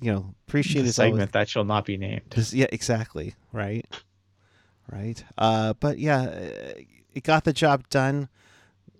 you 0.00 0.12
know, 0.12 0.34
appreciate 0.46 0.82
the 0.82 0.88
it. 0.88 0.98
always. 0.98 1.12
segment 1.12 1.32
that 1.32 1.48
shall 1.48 1.64
not 1.64 1.84
be 1.84 1.96
named. 1.96 2.22
Yeah, 2.52 2.66
exactly. 2.70 3.34
Right. 3.52 3.86
Right. 4.90 5.22
Uh, 5.36 5.74
but 5.74 5.98
yeah, 5.98 6.22
uh, 6.22 6.72
it 7.14 7.24
got 7.24 7.44
the 7.44 7.52
job 7.52 7.88
done. 7.88 8.28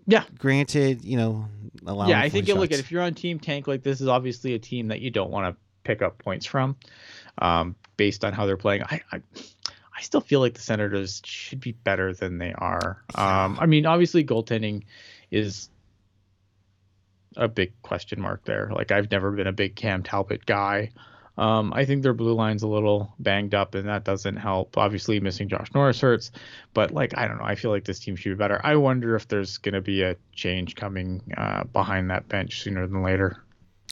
Yeah. 0.06 0.24
Granted, 0.38 1.04
you 1.04 1.16
know, 1.16 1.48
yeah, 1.84 2.20
I 2.20 2.28
think 2.28 2.48
you 2.48 2.54
look 2.54 2.72
at 2.72 2.78
if 2.78 2.90
you're 2.90 3.02
on 3.02 3.14
Team 3.14 3.38
Tank, 3.38 3.66
like 3.66 3.82
this 3.82 4.00
is 4.00 4.08
obviously 4.08 4.54
a 4.54 4.58
team 4.58 4.88
that 4.88 5.00
you 5.00 5.10
don't 5.10 5.30
want 5.30 5.54
to 5.54 5.60
pick 5.84 6.02
up 6.02 6.18
points 6.18 6.46
from, 6.46 6.76
um, 7.38 7.76
based 7.96 8.24
on 8.24 8.32
how 8.32 8.46
they're 8.46 8.56
playing. 8.56 8.82
I, 8.82 9.00
I, 9.12 9.22
I 10.02 10.04
still 10.04 10.20
feel 10.20 10.40
like 10.40 10.54
the 10.54 10.60
Senators 10.60 11.22
should 11.24 11.60
be 11.60 11.70
better 11.70 12.12
than 12.12 12.38
they 12.38 12.52
are. 12.54 13.00
Um, 13.14 13.56
I 13.60 13.66
mean, 13.66 13.86
obviously 13.86 14.24
goaltending 14.24 14.82
is 15.30 15.70
a 17.36 17.46
big 17.46 17.72
question 17.82 18.20
mark 18.20 18.44
there. 18.44 18.68
Like 18.74 18.90
I've 18.90 19.12
never 19.12 19.30
been 19.30 19.46
a 19.46 19.52
big 19.52 19.76
Cam 19.76 20.02
Talbot 20.02 20.44
guy. 20.44 20.90
Um, 21.38 21.72
I 21.72 21.84
think 21.84 22.02
their 22.02 22.14
blue 22.14 22.34
line's 22.34 22.64
a 22.64 22.66
little 22.66 23.14
banged 23.20 23.54
up, 23.54 23.76
and 23.76 23.88
that 23.88 24.02
doesn't 24.02 24.38
help. 24.38 24.76
Obviously, 24.76 25.20
missing 25.20 25.48
Josh 25.48 25.72
Norris 25.72 26.00
hurts, 26.00 26.32
but 26.74 26.90
like 26.90 27.16
I 27.16 27.28
don't 27.28 27.38
know. 27.38 27.44
I 27.44 27.54
feel 27.54 27.70
like 27.70 27.84
this 27.84 28.00
team 28.00 28.16
should 28.16 28.30
be 28.30 28.34
better. 28.34 28.60
I 28.64 28.74
wonder 28.74 29.14
if 29.14 29.28
there's 29.28 29.56
going 29.56 29.74
to 29.74 29.80
be 29.80 30.02
a 30.02 30.16
change 30.32 30.74
coming 30.74 31.22
uh, 31.36 31.62
behind 31.62 32.10
that 32.10 32.28
bench 32.28 32.60
sooner 32.60 32.88
than 32.88 33.04
later. 33.04 33.40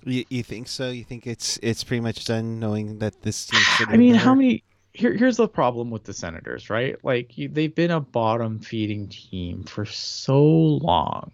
You, 0.04 0.24
you 0.28 0.42
think 0.42 0.66
so? 0.66 0.90
You 0.90 1.04
think 1.04 1.28
it's 1.28 1.56
it's 1.62 1.84
pretty 1.84 2.00
much 2.00 2.24
done, 2.24 2.58
knowing 2.58 2.98
that 2.98 3.22
this 3.22 3.46
team 3.46 3.60
should. 3.76 3.90
I 3.90 3.96
mean, 3.96 4.16
how 4.16 4.34
many? 4.34 4.64
Here, 4.92 5.14
here's 5.14 5.36
the 5.36 5.48
problem 5.48 5.90
with 5.90 6.04
the 6.04 6.12
Senators, 6.12 6.68
right? 6.68 6.96
Like 7.04 7.38
you, 7.38 7.48
they've 7.48 7.74
been 7.74 7.90
a 7.90 8.00
bottom 8.00 8.58
feeding 8.58 9.08
team 9.08 9.64
for 9.64 9.84
so 9.84 10.42
long. 10.42 11.30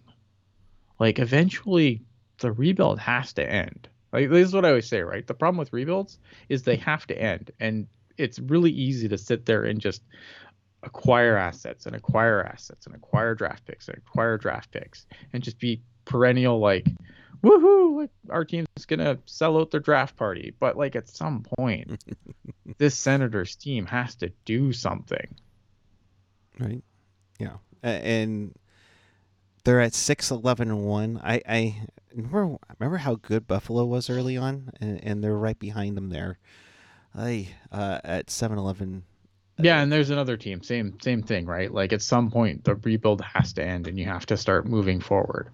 Like 0.99 1.19
eventually, 1.19 2.01
the 2.39 2.51
rebuild 2.51 2.99
has 2.99 3.33
to 3.33 3.49
end. 3.49 3.87
Like 4.13 4.29
this 4.29 4.47
is 4.47 4.53
what 4.53 4.65
I 4.65 4.69
always 4.69 4.87
say, 4.87 5.01
right? 5.01 5.25
The 5.25 5.33
problem 5.33 5.57
with 5.57 5.73
rebuilds 5.73 6.19
is 6.49 6.63
they 6.63 6.75
have 6.77 7.05
to 7.07 7.19
end, 7.19 7.51
and 7.59 7.87
it's 8.17 8.39
really 8.39 8.71
easy 8.71 9.07
to 9.09 9.17
sit 9.17 9.45
there 9.45 9.63
and 9.63 9.79
just 9.79 10.01
acquire 10.83 11.35
assets 11.35 11.85
and 11.85 11.95
acquire 11.95 12.43
assets 12.43 12.85
and 12.85 12.95
acquire 12.95 13.35
draft 13.35 13.65
picks 13.65 13.87
and 13.87 13.97
acquire 13.97 14.37
draft 14.37 14.71
picks 14.71 15.05
and 15.33 15.43
just 15.43 15.59
be 15.59 15.81
perennial 16.05 16.59
like 16.59 16.87
woohoo 17.43 17.97
like 17.97 18.09
our 18.29 18.43
team's 18.45 18.67
gonna 18.87 19.17
sell 19.25 19.57
out 19.57 19.71
their 19.71 19.79
draft 19.79 20.15
party 20.15 20.53
but 20.59 20.77
like 20.77 20.95
at 20.95 21.07
some 21.07 21.43
point 21.57 22.03
this 22.77 22.95
senators 22.95 23.55
team 23.55 23.85
has 23.85 24.15
to 24.15 24.31
do 24.45 24.71
something 24.73 25.35
right? 26.59 26.83
Yeah, 27.39 27.57
and 27.83 28.55
they're 29.63 29.81
at 29.81 29.93
six 29.93 30.31
eleven 30.31 30.69
and 30.69 30.85
one. 30.85 31.21
I 31.23 31.41
I 31.47 31.87
remember 32.15 32.57
remember 32.79 32.97
how 32.97 33.15
good 33.15 33.47
Buffalo 33.47 33.85
was 33.85 34.09
early 34.09 34.37
on, 34.37 34.71
and, 34.81 35.03
and 35.03 35.23
they're 35.23 35.37
right 35.37 35.59
behind 35.59 35.97
them 35.97 36.09
there. 36.09 36.39
I 37.15 37.49
uh, 37.71 37.99
at 38.03 38.29
seven 38.29 38.57
eleven. 38.57 39.03
yeah 39.59 39.81
and 39.81 39.91
there's 39.91 40.09
another 40.09 40.37
team 40.37 40.61
same 40.61 40.97
same 41.01 41.23
thing 41.23 41.45
right 41.45 41.73
like 41.73 41.91
at 41.93 42.01
some 42.01 42.29
point 42.29 42.63
the 42.63 42.75
rebuild 42.75 43.21
has 43.21 43.53
to 43.53 43.63
end 43.63 43.87
and 43.87 43.97
you 43.97 44.05
have 44.05 44.25
to 44.27 44.37
start 44.37 44.67
moving 44.67 44.99
forward 44.99 45.49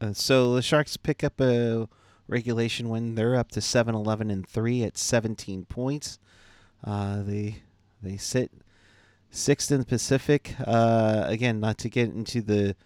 Uh, 0.00 0.12
so 0.12 0.54
the 0.54 0.62
Sharks 0.62 0.96
pick 0.96 1.24
up 1.24 1.40
a 1.40 1.88
regulation 2.28 2.88
win. 2.88 3.14
They're 3.14 3.36
up 3.36 3.50
to 3.52 3.60
7-11 3.60 4.32
and 4.32 4.46
3 4.46 4.82
at 4.84 4.98
17 4.98 5.64
points. 5.66 6.18
Uh, 6.84 7.22
they 7.22 7.62
they 8.02 8.16
sit 8.16 8.52
sixth 9.30 9.72
in 9.72 9.80
the 9.80 9.86
Pacific. 9.86 10.54
Uh, 10.64 11.24
again, 11.26 11.58
not 11.58 11.78
to 11.78 11.88
get 11.88 12.10
into 12.10 12.40
the 12.40 12.76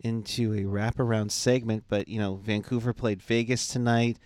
into 0.00 0.52
a 0.52 0.62
wraparound 0.62 1.30
segment, 1.30 1.84
but 1.88 2.08
you 2.08 2.18
know, 2.18 2.36
Vancouver 2.36 2.92
played 2.92 3.22
Vegas 3.22 3.68
tonight 3.68 4.16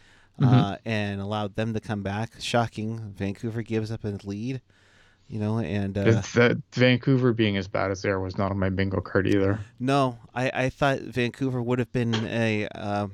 uh, 0.42 0.76
and 0.84 1.20
allowed 1.20 1.56
them 1.56 1.74
to 1.74 1.80
come 1.80 2.02
back. 2.02 2.40
Shocking. 2.40 3.12
Vancouver 3.16 3.62
gives 3.62 3.90
up 3.90 4.04
a 4.04 4.18
lead. 4.24 4.60
You 5.28 5.40
know, 5.40 5.58
and 5.58 5.98
uh, 5.98 6.22
that 6.34 6.58
vancouver 6.72 7.32
being 7.32 7.56
as 7.56 7.66
bad 7.66 7.90
as 7.90 8.00
they 8.02 8.10
are 8.10 8.20
was 8.20 8.38
not 8.38 8.52
on 8.52 8.58
my 8.60 8.68
bingo 8.70 9.00
card 9.00 9.26
either 9.26 9.58
No, 9.80 10.18
I, 10.32 10.50
I 10.54 10.68
thought 10.68 11.00
Vancouver 11.00 11.60
would 11.60 11.80
have 11.80 11.90
been 11.90 12.14
a 12.14 12.68
um, 12.68 13.10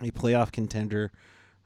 a 0.00 0.10
playoff 0.12 0.52
contender 0.52 1.10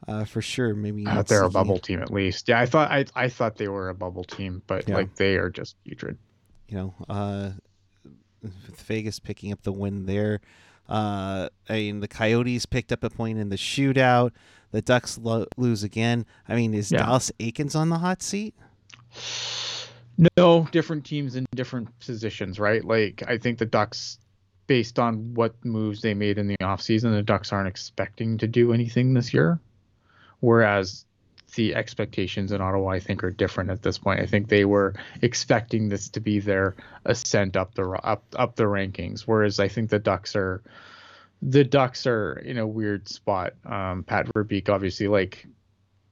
uh, 0.07 0.24
for 0.24 0.40
sure. 0.40 0.74
Maybe 0.74 1.04
thought 1.04 1.26
they're 1.26 1.42
a 1.42 1.50
bubble 1.50 1.78
team 1.78 2.00
at 2.00 2.11
least 2.11 2.48
yeah 2.48 2.61
i 2.61 2.64
thought 2.66 2.90
i, 2.90 3.04
I 3.14 3.28
thought 3.28 3.57
they 3.57 3.68
were 3.68 3.88
a 3.90 3.94
bubble 3.94 4.24
team 4.24 4.62
but 4.66 4.88
Yeah. 4.88 4.94
like 4.94 5.16
they 5.16 5.37
are 5.37 5.50
just 5.50 5.76
putrid 5.85 6.16
You 6.68 6.76
know, 6.78 6.94
uh, 7.09 7.50
with 8.42 8.81
Vegas 8.83 9.18
picking 9.18 9.52
up 9.52 9.62
the 9.62 9.72
win 9.72 10.07
there. 10.07 10.40
Uh, 10.88 11.48
I 11.68 11.74
mean, 11.74 12.00
the 12.00 12.09
Coyotes 12.09 12.64
picked 12.64 12.92
up 12.92 13.04
a 13.04 13.11
point 13.11 13.38
in 13.38 13.50
the 13.50 13.57
shootout. 13.57 14.31
The 14.70 14.81
Ducks 14.81 15.18
lo- 15.18 15.46
lose 15.59 15.83
again. 15.83 16.24
I 16.48 16.54
mean, 16.54 16.72
is 16.72 16.90
Yeah. 16.90 16.98
Dallas 17.04 17.31
Eakins 17.38 17.76
on 17.76 17.88
the 17.90 17.98
hot 17.98 18.22
seat? 18.22 18.54
No, 20.37 20.66
different 20.73 21.05
teams 21.05 21.37
in 21.37 21.47
different 21.55 21.97
positions, 22.01 22.59
right? 22.59 22.85
Like 22.85 23.23
I 23.27 23.38
think 23.38 23.59
the 23.59 23.66
Ducks 23.66 24.18
based 24.66 24.99
on 24.99 25.35
what 25.35 25.55
moves 25.64 26.03
they 26.03 26.14
made 26.14 26.38
in 26.38 26.47
the 26.47 26.57
offseason, 26.61 27.14
the 27.14 27.23
Ducks 27.23 27.53
aren't 27.53 27.68
expecting 27.68 28.38
to 28.38 28.47
do 28.47 28.73
anything 28.73 29.14
this 29.14 29.33
year. 29.33 29.61
Whereas 30.40 31.05
the 31.55 31.75
expectations 31.75 32.53
in 32.53 32.61
Ottawa 32.61 32.90
I 32.90 33.01
think 33.01 33.25
are 33.25 33.31
different 33.31 33.71
at 33.71 33.83
this 33.83 33.99
point. 33.99 34.21
I 34.21 34.27
think 34.27 34.49
they 34.49 34.64
were 34.64 34.94
expecting 35.23 35.88
this 35.88 36.09
to 36.11 36.21
be 36.21 36.40
their 36.40 36.77
ascent 37.05 37.57
up 37.57 37.75
the 37.75 37.88
up 37.88 38.23
up 38.37 38.57
the 38.57 38.64
rankings 38.64 39.23
whereas 39.23 39.59
I 39.59 39.68
think 39.68 39.90
the 39.90 39.99
Ducks 39.99 40.37
are 40.37 40.62
the 41.40 41.64
Ducks 41.64 42.07
are 42.07 42.33
in 42.35 42.59
a 42.59 42.66
weird 42.66 43.09
spot. 43.09 43.55
Um, 43.64 44.03
Pat 44.03 44.27
Verbeek 44.27 44.68
obviously 44.68 45.09
like 45.09 45.47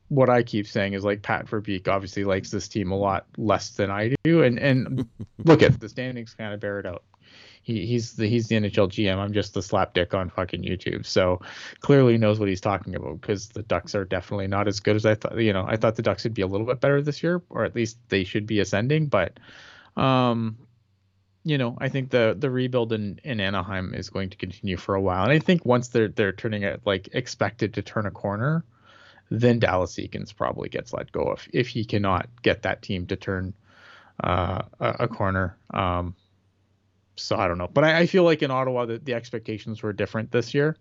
what 0.09 0.31
I 0.31 0.43
keep 0.43 0.67
saying 0.67 0.93
is 0.93 1.05
like 1.05 1.23
Pat 1.23 1.47
Verbeek 1.47 1.89
obviously 1.89 2.25
likes 2.25 2.51
this 2.51 2.69
team 2.69 2.91
a 2.93 2.97
lot 2.97 3.27
less 3.37 3.71
than 3.71 3.91
I 3.91 4.15
do, 4.25 4.43
and 4.43 4.59
and 4.59 5.09
look 5.45 5.63
at 5.63 5.81
the 5.81 5.89
standings 5.89 6.35
kind 6.35 6.55
of 6.55 6.61
bear 6.61 6.79
it 6.79 6.87
out. 6.87 7.03
He, 7.63 7.85
he's 7.85 8.13
the 8.13 8.29
he's 8.29 8.47
the 8.47 8.55
NHL 8.55 8.89
GM. 8.89 9.17
I'm 9.17 9.33
just 9.33 9.53
the 9.53 9.61
slapdick 9.61 10.15
on 10.15 10.31
fucking 10.31 10.63
YouTube. 10.63 11.05
So 11.05 11.41
clearly 11.81 12.17
knows 12.17 12.39
what 12.39 12.49
he's 12.49 12.61
talking 12.61 12.95
about 12.95 13.21
because 13.21 13.49
the 13.49 13.65
Ducks 13.65 13.97
are 13.97 14.05
definitely 14.05 14.47
not 14.47 14.69
as 14.69 14.79
good 14.79 14.95
as 14.95 15.05
I 15.05 15.17
thought. 15.17 15.37
You 15.39 15.53
know, 15.53 15.65
I 15.67 15.77
thought 15.77 15.97
the 15.97 16.03
Ducks 16.03 16.23
would 16.23 16.35
be 16.35 16.43
a 16.43 16.47
little 16.47 16.67
bit 16.67 16.81
better 16.81 17.03
this 17.03 17.25
year, 17.25 17.43
or 17.51 17.65
at 17.65 17.75
least 17.75 17.99
they 18.09 18.23
should 18.23 18.47
be 18.47 18.61
ascending. 18.61 19.09
But, 19.09 19.41
um, 19.97 20.59
you 21.43 21.59
know, 21.59 21.77
I 21.81 21.89
think 21.89 22.11
the 22.11 22.37
the 22.39 22.51
rebuild 22.51 22.93
in, 22.93 23.19
in 23.25 23.41
Anaheim 23.41 23.95
is 23.95 24.11
going 24.11 24.31
to 24.31 24.37
continue 24.37 24.77
for 24.77 24.95
a 24.95 25.01
while, 25.01 25.25
and 25.25 25.33
I 25.33 25.41
think 25.41 25.67
once 25.67 25.89
they're 25.89 26.07
they're 26.07 26.33
turning 26.33 26.63
it 26.63 26.83
like 26.85 27.09
expected 27.15 27.75
to 27.75 27.83
turn 27.83 28.07
a 28.07 28.13
corner, 28.13 28.65
then 29.31 29.59
Dallas 29.59 29.97
Eakins 29.97 30.35
probably 30.35 30.69
gets 30.69 30.93
let 30.93 31.11
go 31.13 31.33
if 31.33 31.49
if 31.53 31.69
he 31.69 31.85
cannot 31.85 32.29
get 32.43 32.63
that 32.63 32.83
team 32.83 33.07
to 33.07 33.17
turn 33.17 33.55
uh, 34.23 34.63
a, 34.81 34.89
a 35.01 35.09
corner. 35.09 35.57
Um, 35.73 36.15
so 37.17 37.37
I 37.37 37.49
don't 37.49 37.59
know, 37.59 37.69
but 37.73 37.85
I, 37.85 38.01
I 38.01 38.07
feel 38.07 38.25
like 38.25 38.43
in 38.43 38.51
Ottawa 38.51 38.87
the, 38.87 38.99
the 38.99 39.15
expectations 39.15 39.83
were 39.83 39.93
different 39.93 40.31
this 40.31 40.55
year, 40.55 40.77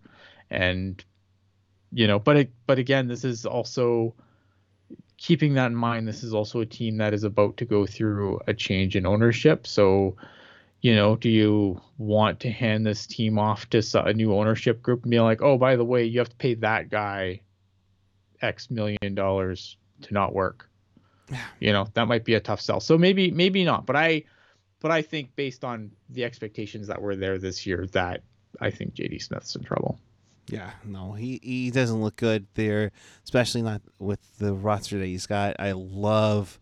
and 0.50 1.02
you 1.92 2.06
know, 2.06 2.18
but 2.18 2.36
it, 2.36 2.52
but 2.66 2.78
again, 2.78 3.08
this 3.08 3.24
is 3.24 3.46
also 3.46 4.14
keeping 5.16 5.54
that 5.54 5.66
in 5.66 5.74
mind. 5.74 6.06
This 6.06 6.22
is 6.22 6.34
also 6.34 6.60
a 6.60 6.66
team 6.66 6.98
that 6.98 7.14
is 7.14 7.24
about 7.24 7.56
to 7.58 7.64
go 7.64 7.86
through 7.86 8.40
a 8.46 8.54
change 8.54 8.96
in 8.96 9.06
ownership. 9.06 9.66
So, 9.66 10.16
you 10.82 10.94
know, 10.94 11.16
do 11.16 11.30
you 11.30 11.80
want 11.98 12.40
to 12.40 12.50
hand 12.50 12.84
this 12.84 13.06
team 13.06 13.38
off 13.38 13.68
to 13.70 13.82
a 14.04 14.12
new 14.12 14.34
ownership 14.34 14.82
group 14.82 15.02
and 15.02 15.10
be 15.10 15.20
like, 15.20 15.42
oh, 15.42 15.56
by 15.56 15.76
the 15.76 15.84
way, 15.84 16.04
you 16.04 16.18
have 16.18 16.28
to 16.28 16.36
pay 16.36 16.54
that 16.54 16.90
guy 16.90 17.40
X 18.46 18.70
million 18.70 19.14
dollars 19.14 19.76
to 20.02 20.14
not 20.14 20.34
work? 20.34 20.68
You 21.58 21.72
know, 21.72 21.88
that 21.94 22.06
might 22.06 22.24
be 22.24 22.34
a 22.34 22.40
tough 22.40 22.60
sell. 22.60 22.78
So 22.80 22.96
maybe, 22.96 23.30
maybe 23.32 23.64
not. 23.64 23.84
But 23.84 23.96
I, 23.96 24.22
but 24.80 24.92
I 24.92 25.02
think 25.02 25.34
based 25.34 25.64
on 25.64 25.90
the 26.08 26.22
expectations 26.24 26.86
that 26.86 27.02
were 27.02 27.16
there 27.16 27.36
this 27.38 27.66
year, 27.66 27.86
that 27.92 28.22
I 28.60 28.70
think 28.70 28.94
JD 28.94 29.20
Smith's 29.22 29.56
in 29.56 29.64
trouble. 29.64 29.98
Yeah, 30.48 30.70
no, 30.84 31.12
he 31.12 31.40
he 31.42 31.72
doesn't 31.72 32.00
look 32.00 32.14
good 32.14 32.46
there, 32.54 32.92
especially 33.24 33.62
not 33.62 33.82
with 33.98 34.20
the 34.38 34.54
roster 34.54 34.96
that 35.00 35.06
he's 35.06 35.26
got. 35.26 35.56
I 35.58 35.72
love 35.72 36.60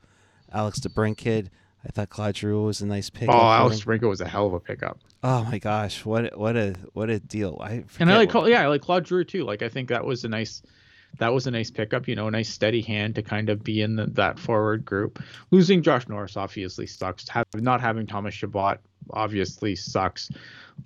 Alex 0.50 0.80
DeBrincat. 0.80 1.48
I 1.86 1.88
thought 1.90 2.08
Claude 2.08 2.34
Giroux 2.34 2.62
was 2.64 2.80
a 2.80 2.86
nice 2.86 3.10
pick. 3.10 3.28
Oh, 3.28 3.32
Alex 3.32 3.82
Brinko 3.82 4.08
was 4.08 4.22
a 4.22 4.26
hell 4.26 4.46
of 4.46 4.54
a 4.54 4.60
pickup. 4.60 5.00
Oh 5.22 5.44
my 5.44 5.58
gosh, 5.58 6.02
what 6.06 6.38
what 6.38 6.56
a 6.56 6.74
what 6.94 7.10
a 7.10 7.20
deal! 7.20 7.58
I 7.62 7.84
and 8.00 8.10
I 8.10 8.16
like 8.16 8.32
what- 8.32 8.48
yeah, 8.50 8.62
I 8.62 8.68
like 8.68 8.80
Claude 8.80 9.06
Giroux 9.06 9.24
too. 9.24 9.44
Like 9.44 9.60
I 9.60 9.68
think 9.68 9.90
that 9.90 10.02
was 10.06 10.24
a 10.24 10.28
nice 10.28 10.62
that 11.18 11.32
was 11.32 11.46
a 11.46 11.50
nice 11.50 11.70
pickup. 11.70 12.08
You 12.08 12.14
know, 12.14 12.26
a 12.26 12.30
nice 12.30 12.48
steady 12.48 12.82
hand 12.82 13.14
to 13.16 13.22
kind 13.22 13.48
of 13.48 13.62
be 13.62 13.80
in 13.82 13.96
the, 13.96 14.06
that 14.06 14.38
forward 14.38 14.84
group. 14.84 15.22
Losing 15.50 15.82
Josh 15.82 16.08
Norris 16.08 16.36
obviously 16.36 16.86
sucks. 16.86 17.28
Have, 17.28 17.46
not 17.54 17.80
having 17.80 18.06
Thomas 18.06 18.34
Chabot 18.34 18.78
obviously 19.10 19.76
sucks. 19.76 20.30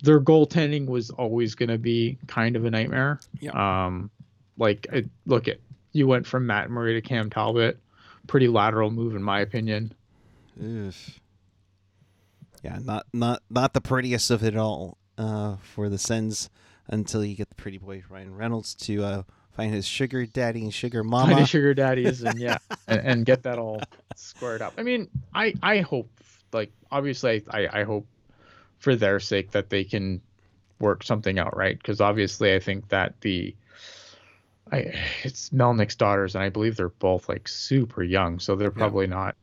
Their 0.03 0.19
goaltending 0.19 0.85
was 0.85 1.09
always 1.11 1.55
going 1.55 1.69
to 1.69 1.77
be 1.77 2.17
kind 2.27 2.55
of 2.55 2.65
a 2.65 2.71
nightmare. 2.71 3.19
Yeah. 3.39 3.51
Um, 3.85 4.11
like 4.57 4.87
it, 4.91 5.09
look 5.25 5.47
at 5.47 5.57
you 5.93 6.07
went 6.07 6.27
from 6.27 6.45
Matt 6.45 6.69
Murray 6.69 6.93
to 6.93 7.01
Cam 7.01 7.29
Talbot, 7.29 7.79
pretty 8.27 8.47
lateral 8.47 8.91
move 8.91 9.15
in 9.15 9.23
my 9.23 9.39
opinion. 9.39 9.93
Oof. 10.61 11.19
Yeah, 12.61 12.79
not 12.83 13.07
not 13.13 13.41
not 13.49 13.73
the 13.73 13.81
prettiest 13.81 14.29
of 14.31 14.43
it 14.43 14.55
all 14.55 14.97
uh, 15.17 15.55
for 15.61 15.89
the 15.89 15.97
Sens 15.97 16.49
until 16.87 17.23
you 17.23 17.35
get 17.35 17.49
the 17.49 17.55
pretty 17.55 17.77
boy 17.77 18.03
Ryan 18.09 18.35
Reynolds 18.35 18.75
to 18.75 19.03
uh, 19.03 19.23
find 19.55 19.73
his 19.73 19.87
sugar 19.87 20.25
daddy 20.25 20.63
and 20.63 20.73
sugar 20.73 21.03
mama. 21.03 21.27
Find 21.27 21.39
his 21.39 21.49
sugar 21.49 21.73
daddies 21.73 22.23
and 22.23 22.39
yeah, 22.39 22.57
and, 22.87 22.99
and 23.01 23.25
get 23.25 23.43
that 23.43 23.59
all 23.59 23.81
squared 24.15 24.61
up. 24.61 24.73
I 24.77 24.83
mean, 24.83 25.09
I 25.33 25.53
I 25.61 25.79
hope 25.79 26.09
like 26.53 26.71
obviously 26.91 27.43
I 27.49 27.81
I 27.81 27.83
hope 27.83 28.05
for 28.79 28.95
their 28.95 29.19
sake 29.19 29.51
that 29.51 29.69
they 29.69 29.83
can 29.83 30.21
work 30.79 31.03
something 31.03 31.37
out 31.37 31.55
right 31.57 31.77
because 31.77 31.99
obviously 31.99 32.53
I 32.53 32.59
think 32.59 32.87
that 32.89 33.19
the 33.21 33.53
I 34.71 34.93
it's 35.23 35.49
Melnyk's 35.49 35.95
daughters 35.95 36.35
and 36.35 36.43
I 36.43 36.49
believe 36.49 36.77
they're 36.77 36.89
both 36.89 37.27
like 37.27 37.47
super 37.47 38.01
young 38.01 38.39
so 38.39 38.55
they're 38.55 38.71
probably 38.71 39.05
yeah. 39.05 39.15
not 39.15 39.35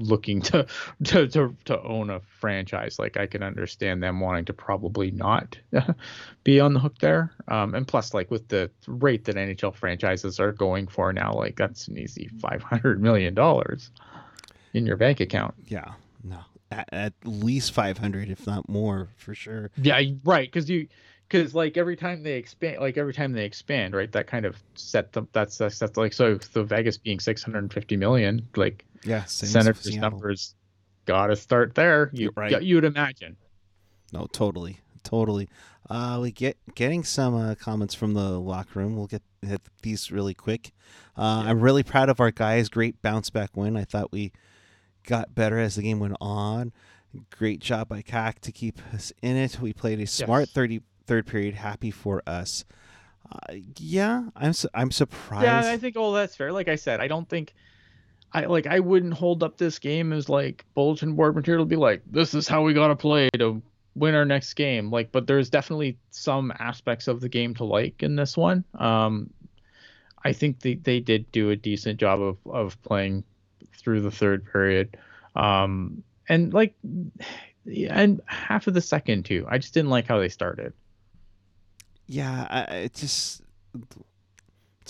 looking 0.00 0.40
to, 0.42 0.66
to 1.04 1.28
to 1.28 1.54
to 1.64 1.82
own 1.82 2.10
a 2.10 2.20
franchise. 2.20 2.98
Like 2.98 3.16
i 3.16 3.26
can 3.26 3.42
understand 3.42 4.02
them 4.02 4.20
wanting 4.20 4.44
to 4.46 4.52
probably 4.52 5.10
not 5.10 5.58
be 6.44 6.60
on 6.60 6.74
the 6.74 6.80
hook 6.80 6.98
there. 6.98 7.32
Um, 7.48 7.74
and 7.74 7.86
plus 7.86 8.14
like 8.14 8.30
with 8.30 8.48
the 8.48 8.70
rate 8.86 9.24
that 9.24 9.36
nhl 9.36 9.74
franchises 9.74 10.40
are 10.40 10.52
going 10.52 10.86
for 10.86 11.12
now 11.12 11.32
like 11.32 11.56
that's 11.56 11.88
an 11.88 11.98
easy 11.98 12.28
500 12.40 13.00
million 13.00 13.34
dollars 13.34 13.90
in 14.72 14.86
your 14.86 14.96
bank 14.96 15.20
account. 15.20 15.54
Yeah 15.66 15.92
no 16.24 16.40
at, 16.70 16.88
at 16.92 17.12
least 17.24 17.72
500 17.72 18.30
if 18.30 18.46
not 18.46 18.68
more 18.68 19.08
for 19.16 19.34
sure. 19.34 19.70
Yeah 19.76 20.00
right 20.24 20.50
because 20.50 20.68
you 20.68 20.88
because 21.28 21.54
like 21.54 21.76
every 21.76 21.96
time 21.96 22.22
they 22.22 22.34
expand 22.34 22.78
like 22.80 22.96
every 22.96 23.12
time 23.12 23.32
they 23.32 23.44
expand 23.44 23.94
right 23.94 24.10
that 24.12 24.26
kind 24.26 24.44
of 24.44 24.56
set 24.74 25.12
them 25.12 25.28
that's 25.32 25.56
that's, 25.58 25.78
that's 25.78 25.96
like 25.96 26.12
so 26.12 26.34
the 26.52 26.64
vegas 26.64 26.98
being 26.98 27.20
650 27.20 27.96
million 27.96 28.46
like 28.56 28.84
yeah, 29.04 29.24
Senators 29.24 29.96
numbers 29.96 30.54
got 31.06 31.28
to 31.28 31.36
start 31.36 31.74
there. 31.74 32.10
You 32.12 32.32
right. 32.36 32.62
you'd 32.62 32.84
imagine. 32.84 33.36
No, 34.12 34.26
totally, 34.32 34.78
totally. 35.02 35.48
Uh, 35.88 36.18
we 36.22 36.30
get 36.30 36.56
getting 36.74 37.02
some 37.02 37.34
uh, 37.34 37.54
comments 37.56 37.94
from 37.94 38.14
the 38.14 38.38
locker 38.38 38.78
room. 38.78 38.96
We'll 38.96 39.06
get 39.06 39.22
hit 39.42 39.60
these 39.82 40.10
really 40.12 40.34
quick. 40.34 40.72
Uh, 41.16 41.42
yeah. 41.44 41.50
I'm 41.50 41.60
really 41.60 41.82
proud 41.82 42.08
of 42.08 42.20
our 42.20 42.30
guys. 42.30 42.68
Great 42.68 43.00
bounce 43.02 43.30
back 43.30 43.56
win. 43.56 43.76
I 43.76 43.84
thought 43.84 44.12
we 44.12 44.32
got 45.06 45.34
better 45.34 45.58
as 45.58 45.76
the 45.76 45.82
game 45.82 45.98
went 45.98 46.16
on. 46.20 46.72
Great 47.36 47.58
job 47.58 47.88
by 47.88 48.02
CAC 48.02 48.38
to 48.40 48.52
keep 48.52 48.80
us 48.94 49.12
in 49.20 49.36
it. 49.36 49.58
We 49.60 49.72
played 49.72 50.00
a 50.00 50.06
smart 50.06 50.42
yes. 50.42 50.52
30, 50.52 50.80
third 51.06 51.26
period. 51.26 51.54
Happy 51.54 51.90
for 51.90 52.22
us. 52.24 52.64
Uh, 53.30 53.56
yeah, 53.78 54.24
I'm 54.36 54.52
su- 54.52 54.68
I'm 54.74 54.92
surprised. 54.92 55.44
Yeah, 55.44 55.72
I 55.72 55.76
think 55.76 55.96
all 55.96 56.12
that's 56.12 56.36
fair. 56.36 56.52
Like 56.52 56.68
I 56.68 56.76
said, 56.76 57.00
I 57.00 57.08
don't 57.08 57.28
think 57.28 57.54
I 58.32 58.44
like 58.46 58.66
I 58.66 58.80
wouldn't 58.80 59.14
hold 59.14 59.42
up 59.42 59.56
this 59.56 59.78
game 59.78 60.12
as 60.12 60.28
like 60.28 60.64
bulletin 60.74 61.14
board 61.14 61.34
material 61.34 61.64
to 61.64 61.68
be 61.68 61.76
like 61.76 62.02
this 62.10 62.32
is 62.34 62.46
how 62.46 62.62
we 62.62 62.74
gotta 62.74 62.96
play 62.96 63.28
to 63.38 63.60
win 63.94 64.14
our 64.14 64.24
next 64.24 64.54
game. 64.54 64.90
Like, 64.90 65.12
but 65.12 65.26
there's 65.26 65.50
definitely 65.50 65.98
some 66.10 66.52
aspects 66.58 67.08
of 67.08 67.20
the 67.20 67.28
game 67.28 67.54
to 67.56 67.64
like 67.64 68.02
in 68.02 68.16
this 68.16 68.36
one. 68.36 68.64
Um, 68.74 69.30
I 70.24 70.32
think 70.32 70.60
they, 70.60 70.74
they 70.74 71.00
did 71.00 71.30
do 71.32 71.50
a 71.50 71.56
decent 71.56 71.98
job 71.98 72.20
of 72.20 72.38
of 72.46 72.80
playing 72.82 73.24
through 73.76 74.02
the 74.02 74.10
third 74.10 74.44
period. 74.50 74.96
Um, 75.36 76.02
and 76.28 76.52
like, 76.52 76.74
and 77.66 78.20
half 78.26 78.66
of 78.66 78.74
the 78.74 78.80
second 78.80 79.24
too. 79.24 79.46
I 79.48 79.58
just 79.58 79.74
didn't 79.74 79.90
like 79.90 80.06
how 80.06 80.18
they 80.18 80.28
started. 80.28 80.72
Yeah, 82.06 82.46
I, 82.50 82.60
it 82.74 82.94
just 82.94 83.42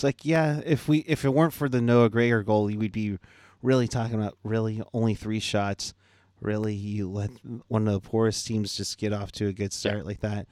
it's 0.01 0.03
like, 0.03 0.25
yeah, 0.25 0.61
if 0.65 0.87
we 0.87 0.99
if 0.99 1.25
it 1.25 1.29
weren't 1.29 1.53
for 1.53 1.69
the 1.69 1.79
Noah 1.79 2.09
Gregor 2.09 2.41
goal, 2.41 2.65
we'd 2.65 2.91
be 2.91 3.19
really 3.61 3.87
talking 3.87 4.15
about 4.15 4.35
really 4.43 4.81
only 4.93 5.13
three 5.13 5.39
shots. 5.39 5.93
Really, 6.39 6.73
you 6.73 7.07
let 7.07 7.29
one 7.67 7.87
of 7.87 7.93
the 7.93 7.99
poorest 7.99 8.47
teams 8.47 8.75
just 8.75 8.97
get 8.97 9.13
off 9.13 9.31
to 9.33 9.45
a 9.45 9.53
good 9.53 9.71
start 9.71 9.97
yeah. 9.97 10.03
like 10.03 10.21
that. 10.21 10.47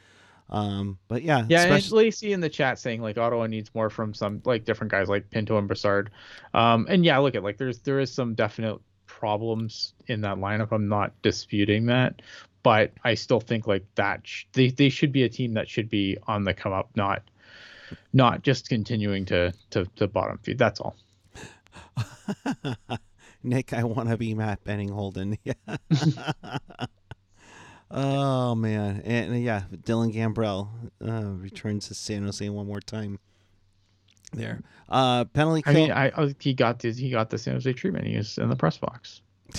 Um, 0.51 0.99
but 1.07 1.23
yeah, 1.23 1.45
yeah. 1.49 1.63
Especially... 1.63 2.03
And 2.03 2.05
Lacey 2.05 2.33
in 2.33 2.41
the 2.41 2.49
chat 2.49 2.77
saying 2.77 3.01
like 3.01 3.17
Ottawa 3.17 3.47
needs 3.47 3.73
more 3.73 3.89
from 3.89 4.13
some 4.13 4.39
like 4.45 4.65
different 4.65 4.91
guys 4.91 5.09
like 5.09 5.27
Pinto 5.31 5.57
and 5.57 5.67
Brassard. 5.67 6.12
Um, 6.53 6.85
and 6.88 7.03
yeah, 7.03 7.17
look 7.17 7.33
at 7.33 7.43
like 7.43 7.57
there's 7.57 7.79
there 7.79 7.99
is 7.99 8.13
some 8.13 8.35
definite 8.35 8.77
problems 9.07 9.95
in 10.05 10.21
that 10.21 10.38
lineup. 10.38 10.71
I'm 10.71 10.88
not 10.88 11.19
disputing 11.23 11.88
that, 11.88 12.21
but 12.62 12.91
I 13.03 13.15
still 13.15 13.39
think 13.39 13.65
like 13.65 13.85
that 13.95 14.21
sh- 14.27 14.45
they 14.53 14.69
they 14.69 14.89
should 14.89 15.12
be 15.12 15.23
a 15.23 15.29
team 15.29 15.55
that 15.55 15.67
should 15.67 15.89
be 15.89 16.19
on 16.27 16.43
the 16.43 16.53
come 16.53 16.71
up, 16.71 16.91
not 16.95 17.23
not 18.13 18.43
just 18.43 18.69
continuing 18.69 19.25
to 19.25 19.54
to, 19.71 19.86
to 19.95 20.08
bottom 20.08 20.38
feed. 20.39 20.58
That's 20.58 20.80
all. 20.80 20.95
Nick, 23.43 23.73
I 23.73 23.84
want 23.84 24.10
to 24.10 24.17
be 24.17 24.34
Matt 24.34 24.63
Benning 24.63 24.89
Holden. 24.89 25.38
Yeah. 25.45 25.54
oh 27.91 28.54
man, 28.54 29.02
and 29.04 29.41
yeah, 29.41 29.63
Dylan 29.73 30.13
Gambrell 30.13 30.69
uh, 31.06 31.32
returns 31.32 31.88
to 31.88 31.95
San 31.95 32.23
Jose 32.23 32.47
one 32.49 32.67
more 32.67 32.82
time. 32.82 33.17
There, 34.32 34.62
uh, 34.89 35.25
penalty. 35.25 35.63
I 35.65 35.73
mean, 35.73 35.91
I, 35.91 36.12
I, 36.15 36.36
he 36.39 36.54
got 36.54 36.80
the 36.80 36.91
he 36.91 37.10
got 37.10 37.32
the 37.32 37.39
San 37.39 37.56
Jose 37.56 37.73
treatment. 37.73 38.06
He 38.06 38.17
was 38.17 38.38
in 38.38 38.49
the 38.49 38.56
press 38.56 38.78
box. 38.78 39.21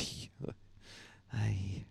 I, 1.33 1.85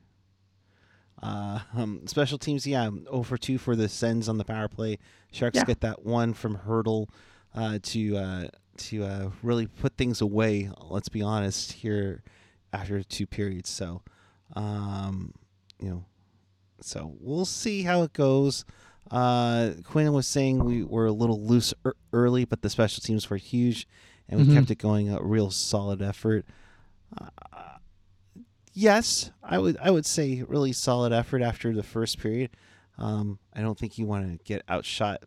uh, 1.22 1.60
um, 1.76 2.08
special 2.08 2.38
teams, 2.38 2.66
yeah, 2.66 2.90
0 2.90 3.24
for 3.24 3.38
2 3.38 3.58
for 3.58 3.76
the 3.76 3.90
Sens 3.90 4.30
on 4.30 4.38
the 4.38 4.46
power 4.46 4.68
play. 4.68 4.98
Sharks 5.32 5.58
yeah. 5.58 5.66
get 5.66 5.82
that 5.82 6.06
one 6.06 6.34
from 6.34 6.58
Hertl 6.58 7.08
uh, 7.56 7.80
to 7.82 8.18
uh, 8.18 8.48
to 8.78 9.04
uh, 9.04 9.30
really 9.44 9.68
put 9.68 9.98
things 9.98 10.22
away. 10.22 10.70
Let's 10.82 11.10
be 11.10 11.22
honest 11.22 11.74
here 11.74 12.24
after 12.72 13.04
two 13.04 13.28
periods. 13.28 13.70
So, 13.70 14.02
um, 14.56 15.34
you 15.80 15.90
know, 15.90 16.06
so 16.82 17.16
we'll 17.20 17.46
see 17.46 17.84
how 17.84 18.04
it 18.04 18.14
goes. 18.14 18.66
Uh, 19.12 19.72
Quinn 19.84 20.12
was 20.14 20.28
saying 20.28 20.64
we 20.64 20.84
were 20.84 21.08
a 21.08 21.12
little 21.12 21.44
loose 21.44 21.74
er- 21.86 21.96
early, 22.14 22.46
but 22.46 22.62
the 22.62 22.70
special 22.70 23.02
teams 23.02 23.30
were 23.30 23.38
huge, 23.38 23.88
and 24.28 24.40
we 24.40 24.46
mm-hmm. 24.46 24.56
kept 24.56 24.72
it 24.72 24.78
going. 24.78 25.10
A 25.10 25.22
real 25.22 25.52
solid 25.52 26.02
effort. 26.02 26.46
Yes, 28.80 29.30
I 29.44 29.58
would 29.58 29.76
I 29.82 29.92
would 29.92 30.06
say 30.06 30.42
really 30.48 30.72
solid 30.72 31.12
effort 31.12 31.42
after 31.42 31.74
the 31.74 31.84
first 31.84 32.18
period. 32.18 32.52
Um, 32.98 33.38
I 33.54 33.60
don't 33.60 33.78
think 33.78 33.98
you 33.98 34.06
want 34.06 34.32
to 34.32 34.44
get 34.46 34.64
outshot 34.70 35.22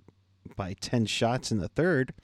by 0.57 0.73
ten 0.81 1.05
shots 1.05 1.53
in 1.53 1.59
the 1.59 1.69
third 1.69 2.15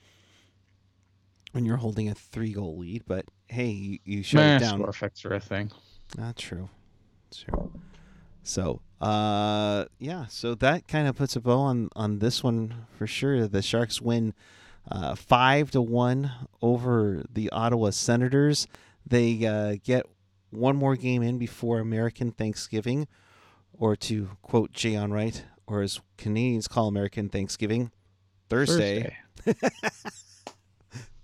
when 1.51 1.65
you're 1.65 1.77
holding 1.77 2.09
a 2.09 2.15
three 2.15 2.51
goal 2.51 2.79
lead. 2.79 3.03
But 3.05 3.25
hey, 3.47 3.67
you, 3.67 3.99
you 4.05 4.23
shut 4.23 4.43
it 4.43 4.59
down. 4.59 4.79
Score 4.79 4.89
effects 4.89 5.23
are 5.23 5.35
a 5.35 5.39
thing. 5.39 5.69
Not 6.17 6.35
true. 6.35 6.67
True. 7.31 7.73
So, 8.41 8.81
uh, 8.99 9.85
yeah. 9.99 10.25
So 10.29 10.55
that 10.55 10.87
kind 10.87 11.07
of 11.07 11.15
puts 11.15 11.35
a 11.35 11.41
bow 11.41 11.59
on 11.59 11.89
on 11.95 12.17
this 12.17 12.43
one 12.43 12.87
for 12.97 13.05
sure. 13.05 13.47
The 13.47 13.61
Sharks 13.61 14.01
win 14.01 14.33
uh, 14.89 15.13
five 15.13 15.69
to 15.71 15.81
one 15.81 16.31
over 16.59 17.23
the 17.31 17.51
Ottawa 17.51 17.91
Senators. 17.91 18.65
They 19.05 19.45
uh, 19.45 19.75
get 19.83 20.07
one 20.51 20.75
more 20.75 20.95
game 20.95 21.21
in 21.21 21.37
before 21.37 21.79
American 21.79 22.31
Thanksgiving, 22.31 23.07
or 23.73 23.95
to 23.95 24.31
quote 24.41 24.71
Jay 24.71 24.93
Onrait, 24.93 25.43
or 25.67 25.81
as 25.81 25.99
Canadians 26.17 26.67
call 26.67 26.87
American 26.87 27.29
Thanksgiving, 27.29 27.91
Thursday. 28.49 29.15
Thursday. 29.37 29.69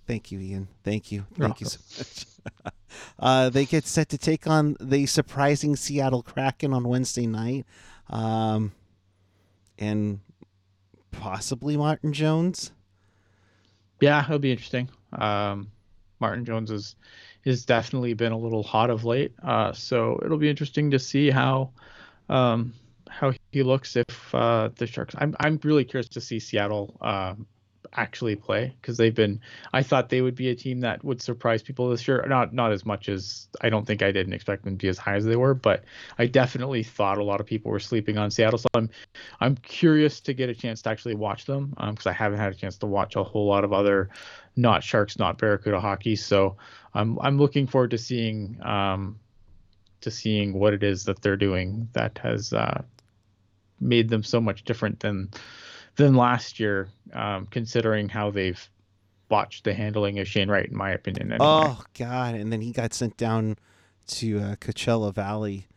Thank 0.07 0.31
you, 0.31 0.39
Ian. 0.39 0.67
Thank 0.83 1.11
you. 1.11 1.25
Thank 1.37 1.61
you 1.61 1.67
so 1.67 1.79
much. 1.97 2.73
uh, 3.19 3.49
they 3.49 3.65
get 3.65 3.85
set 3.85 4.09
to 4.09 4.17
take 4.17 4.45
on 4.45 4.77
the 4.79 5.07
surprising 5.07 5.75
Seattle 5.75 6.21
Kraken 6.21 6.73
on 6.73 6.87
Wednesday 6.87 7.25
night. 7.25 7.65
Um, 8.09 8.71
and 9.79 10.19
possibly 11.11 11.77
Martin 11.77 12.13
Jones. 12.13 12.71
Yeah, 13.99 14.23
it'll 14.23 14.39
be 14.39 14.51
interesting. 14.51 14.89
Um, 15.13 15.71
Martin 16.19 16.45
Jones 16.45 16.71
is 16.71 16.95
has 17.45 17.65
definitely 17.65 18.13
been 18.13 18.31
a 18.31 18.37
little 18.37 18.63
hot 18.63 18.89
of 18.89 19.05
late. 19.05 19.33
Uh, 19.43 19.71
so 19.71 20.19
it'll 20.23 20.37
be 20.37 20.49
interesting 20.49 20.91
to 20.91 20.99
see 20.99 21.29
how 21.29 21.71
um, 22.29 22.73
how 23.09 23.33
he 23.51 23.63
looks 23.63 23.95
if 23.95 24.35
uh, 24.35 24.69
the 24.75 24.87
Sharks. 24.87 25.15
I'm 25.17 25.35
I'm 25.39 25.59
really 25.63 25.85
curious 25.85 26.09
to 26.09 26.21
see 26.21 26.39
Seattle 26.39 26.97
um, 27.01 27.47
actually 27.95 28.35
play 28.35 28.75
because 28.81 28.97
they've 28.97 29.15
been. 29.15 29.39
I 29.73 29.83
thought 29.83 30.09
they 30.09 30.21
would 30.21 30.35
be 30.35 30.49
a 30.49 30.55
team 30.55 30.79
that 30.81 31.03
would 31.03 31.21
surprise 31.21 31.61
people 31.61 31.89
this 31.89 32.07
year. 32.07 32.25
Not 32.27 32.53
not 32.53 32.71
as 32.71 32.85
much 32.85 33.09
as 33.09 33.47
I 33.61 33.69
don't 33.69 33.85
think 33.85 34.01
I 34.01 34.11
didn't 34.11 34.33
expect 34.33 34.63
them 34.63 34.77
to 34.77 34.83
be 34.83 34.89
as 34.89 34.97
high 34.97 35.15
as 35.15 35.25
they 35.25 35.35
were, 35.35 35.53
but 35.53 35.83
I 36.17 36.27
definitely 36.27 36.83
thought 36.83 37.17
a 37.17 37.23
lot 37.23 37.39
of 37.39 37.45
people 37.45 37.71
were 37.71 37.79
sleeping 37.79 38.17
on 38.17 38.31
Seattle. 38.31 38.59
So 38.59 38.67
I'm 38.73 38.89
I'm 39.39 39.55
curious 39.57 40.19
to 40.21 40.33
get 40.33 40.49
a 40.49 40.55
chance 40.55 40.81
to 40.83 40.89
actually 40.89 41.15
watch 41.15 41.45
them 41.45 41.69
because 41.69 42.05
um, 42.05 42.09
I 42.09 42.13
haven't 42.13 42.39
had 42.39 42.51
a 42.51 42.55
chance 42.55 42.77
to 42.79 42.85
watch 42.85 43.15
a 43.15 43.23
whole 43.23 43.47
lot 43.47 43.63
of 43.63 43.73
other 43.73 44.09
not 44.55 44.83
Sharks, 44.83 45.19
not 45.19 45.37
Barracuda 45.37 45.79
hockey. 45.79 46.15
So 46.15 46.57
I'm 46.93 47.19
I'm 47.19 47.37
looking 47.37 47.67
forward 47.67 47.91
to 47.91 47.97
seeing 47.97 48.59
um, 48.63 49.19
to 50.01 50.11
seeing 50.11 50.53
what 50.53 50.73
it 50.73 50.83
is 50.83 51.03
that 51.05 51.21
they're 51.21 51.37
doing 51.37 51.89
that 51.93 52.17
has 52.19 52.53
uh, 52.53 52.83
made 53.79 54.09
them 54.09 54.23
so 54.23 54.39
much 54.39 54.63
different 54.63 54.99
than 54.99 55.29
than 55.95 56.15
last 56.15 56.59
year, 56.59 56.89
um, 57.13 57.45
considering 57.47 58.09
how 58.09 58.31
they've 58.31 58.69
botched 59.29 59.63
the 59.63 59.73
handling 59.73 60.19
of 60.19 60.27
Shane 60.27 60.49
Wright, 60.49 60.69
in 60.69 60.75
my 60.75 60.91
opinion. 60.91 61.31
Anyway. 61.31 61.45
Oh 61.47 61.83
God! 61.97 62.35
And 62.35 62.51
then 62.51 62.61
he 62.61 62.71
got 62.71 62.93
sent 62.93 63.17
down 63.17 63.57
to 64.07 64.39
uh, 64.39 64.55
Coachella 64.57 65.13
Valley. 65.13 65.67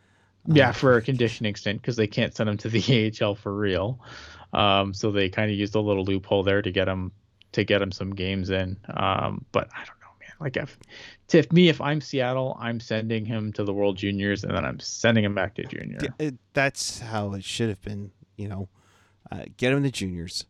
Yeah, 0.46 0.70
Uh, 0.70 0.72
for 0.72 0.96
a 0.96 1.02
conditioning 1.02 1.54
stint 1.56 1.80
because 1.82 1.96
they 1.96 2.06
can't 2.06 2.34
send 2.34 2.48
him 2.48 2.56
to 2.58 2.68
the 2.68 3.12
AHL 3.22 3.34
for 3.34 3.54
real. 3.54 4.00
Um, 4.54 4.94
so 4.94 5.10
they 5.10 5.28
kind 5.28 5.50
of 5.50 5.56
used 5.58 5.74
a 5.74 5.80
little 5.80 6.04
loophole 6.04 6.42
there 6.42 6.62
to 6.62 6.70
get 6.70 6.88
him 6.88 7.12
to 7.52 7.64
get 7.64 7.82
him 7.82 7.92
some 7.92 8.14
games 8.14 8.50
in. 8.50 8.76
Um, 8.94 9.44
but 9.52 9.68
I 9.74 9.78
don't 9.78 10.00
know, 10.00 10.14
man. 10.20 10.32
Like 10.40 10.56
if, 10.56 10.78
if 11.32 11.52
me, 11.52 11.68
if 11.68 11.80
I'm 11.80 12.00
Seattle, 12.00 12.56
I'm 12.60 12.80
sending 12.80 13.24
him 13.24 13.52
to 13.54 13.64
the 13.64 13.72
World 13.72 13.96
Juniors 13.96 14.44
and 14.44 14.54
then 14.54 14.64
I'm 14.64 14.80
sending 14.80 15.24
him 15.24 15.34
back 15.34 15.54
to 15.56 15.64
junior. 15.64 15.98
it, 16.18 16.34
that's 16.54 16.98
how 17.00 17.34
it 17.34 17.44
should 17.44 17.68
have 17.68 17.82
been. 17.82 18.10
You 18.36 18.48
know, 18.48 18.68
uh, 19.30 19.44
get 19.56 19.72
him 19.72 19.82
the 19.82 19.90
juniors. 19.90 20.44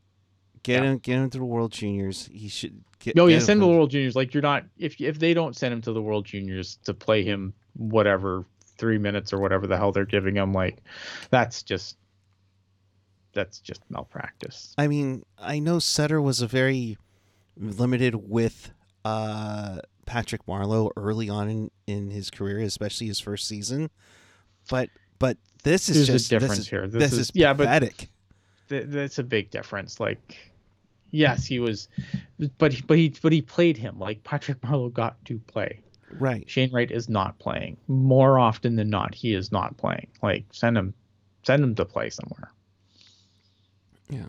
Get 0.63 0.83
Yeah. 0.83 0.91
him, 0.91 0.99
get 0.99 1.17
him 1.17 1.31
to 1.31 1.39
the 1.39 1.45
World 1.45 1.73
Juniors. 1.73 2.29
He 2.33 2.49
should 2.49 2.83
get. 2.99 3.17
No, 3.17 3.27
get 3.27 3.33
yeah, 3.33 3.37
him 3.39 3.45
send 3.45 3.59
him 3.59 3.69
to 3.69 3.73
the 3.73 3.77
World 3.79 3.91
Juniors. 3.91 4.17
Like 4.17 4.35
you're 4.35 4.43
not 4.43 4.65
if 4.77 5.01
if 5.01 5.19
they 5.19 5.33
don't 5.35 5.57
send 5.57 5.73
him 5.73 5.81
to 5.83 5.93
the 5.93 6.03
World 6.03 6.27
Juniors 6.27 6.79
to 6.85 6.93
play 6.95 7.23
him 7.23 7.55
whatever 7.75 8.45
three 8.77 8.99
minutes 8.99 9.33
or 9.33 9.39
whatever 9.39 9.67
the 9.67 9.77
hell 9.77 9.93
they're 9.93 10.05
giving 10.05 10.37
him, 10.37 10.53
like 10.53 10.79
that's 11.31 11.63
just 11.63 11.97
that's 13.33 13.61
just 13.61 13.83
malpractice. 13.89 14.75
I 14.77 14.89
mean, 14.89 15.25
I 15.39 15.59
know 15.59 15.79
Sutter 15.79 16.21
was 16.21 16.41
a 16.43 16.47
very 16.47 16.99
limited 17.57 18.15
with 18.17 18.73
uh, 19.05 19.79
Patrick 20.07 20.45
Marleau 20.47 20.91
early 20.97 21.29
on 21.29 21.49
in, 21.49 21.71
in 21.87 22.11
his 22.11 22.31
career, 22.31 22.59
especially 22.61 23.07
his 23.07 23.21
first 23.21 23.47
season. 23.47 23.91
But 24.69 24.91
but 25.19 25.39
this 25.63 25.89
is 25.89 26.09
There's 26.09 26.23
just 26.25 26.27
a 26.27 26.29
difference 26.31 26.57
this 26.57 26.59
is, 26.61 26.69
here. 26.69 26.87
This, 26.89 27.03
This, 27.03 27.13
is, 27.13 27.19
is, 27.21 27.31
yeah, 27.35 27.53
but. 27.53 27.69
Th- 28.69 28.85
that's 28.87 29.19
a 29.19 29.23
big 29.23 29.51
difference. 29.51 29.99
Like, 30.01 30.37
yes, 31.11 31.45
he 31.47 31.59
was, 31.61 31.89
but 32.59 32.73
he- 32.73 32.83
but 32.83 32.97
he 32.99 33.15
but 33.23 33.33
he 33.33 33.43
played 33.43 33.77
him. 33.77 33.99
Like 33.99 34.23
Patrick 34.25 34.61
Marleau 34.61 34.93
got 34.93 35.23
to 35.27 35.39
play. 35.41 35.81
right. 36.19 36.49
Shane 36.49 36.71
Wright 36.73 36.91
is 36.91 37.09
not 37.09 37.39
playing. 37.39 37.77
More 37.89 38.39
often 38.39 38.77
than 38.77 38.91
not, 38.91 39.15
he 39.15 39.35
is 39.35 39.51
not 39.53 39.77
playing. 39.77 40.07
Like 40.23 40.45
send 40.53 40.77
him, 40.79 40.95
send 41.45 41.63
him 41.63 41.75
to 41.77 41.85
play 41.85 42.11
somewhere. 42.11 42.51
Yeah. 44.09 44.27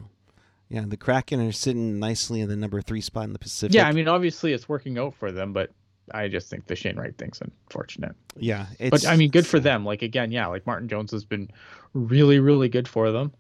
Yeah, 0.69 0.83
the 0.85 0.97
Kraken 0.97 1.39
are 1.41 1.51
sitting 1.51 1.97
nicely 1.99 2.41
in 2.41 2.49
the 2.49 2.55
number 2.55 2.79
three 2.81 3.01
spot 3.01 3.23
in 3.23 3.33
the 3.33 3.39
Pacific. 3.39 3.73
Yeah, 3.73 3.87
I 3.87 3.91
mean, 3.91 4.07
obviously 4.07 4.53
it's 4.53 4.69
working 4.69 4.99
out 4.99 5.15
for 5.15 5.31
them, 5.31 5.51
but 5.51 5.71
I 6.11 6.27
just 6.27 6.47
think 6.49 6.67
the 6.67 6.75
Shane 6.75 6.95
Wright 6.97 7.15
thing's 7.17 7.41
unfortunate. 7.41 8.15
yeah. 8.37 8.67
It's, 8.77 8.91
but 8.91 9.07
I 9.11 9.15
mean, 9.15 9.31
good 9.31 9.47
for 9.47 9.59
them. 9.59 9.83
Like 9.83 10.01
again, 10.03 10.31
yeah, 10.31 10.45
like 10.47 10.65
Martin 10.67 10.87
Jones 10.87 11.11
has 11.11 11.25
been 11.25 11.49
really, 11.93 12.39
really 12.39 12.69
good 12.69 12.87
for 12.87 13.11
them. 13.11 13.31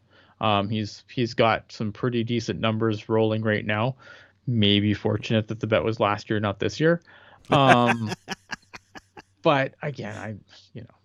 Um, 0.41 0.69
he's 0.69 1.03
he's 1.11 1.33
got 1.33 1.71
some 1.71 1.91
pretty 1.91 2.23
decent 2.23 2.59
numbers 2.59 3.09
rolling 3.09 3.41
right 3.41 3.65
now. 3.65 3.95
Maybe 4.47 4.93
fortunate 4.93 5.47
that 5.49 5.59
the 5.59 5.67
bet 5.67 5.83
was 5.83 5.99
last 5.99 6.29
year, 6.29 6.39
not 6.39 6.59
this 6.59 6.79
year. 6.79 7.01
Um, 7.49 8.11
but 9.41 9.75
again, 9.81 10.15
I 10.15 10.35
you 10.73 10.81
know, 10.81 10.95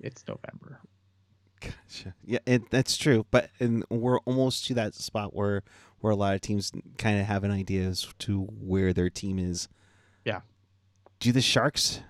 it's 0.00 0.24
November. 0.26 0.80
Gotcha. 1.60 2.14
Yeah, 2.24 2.38
it, 2.46 2.70
that's 2.70 2.96
true. 2.96 3.26
But 3.30 3.50
and 3.60 3.84
we're 3.90 4.20
almost 4.20 4.66
to 4.66 4.74
that 4.74 4.94
spot 4.94 5.34
where 5.34 5.62
where 6.00 6.12
a 6.12 6.16
lot 6.16 6.34
of 6.34 6.40
teams 6.40 6.70
kind 6.98 7.18
of 7.18 7.26
have 7.26 7.44
an 7.44 7.50
idea 7.50 7.86
as 7.86 8.06
to 8.20 8.42
where 8.42 8.92
their 8.92 9.10
team 9.10 9.38
is. 9.38 9.68
Yeah. 10.24 10.40
Do 11.18 11.32
the 11.32 11.40
Sharks 11.40 12.00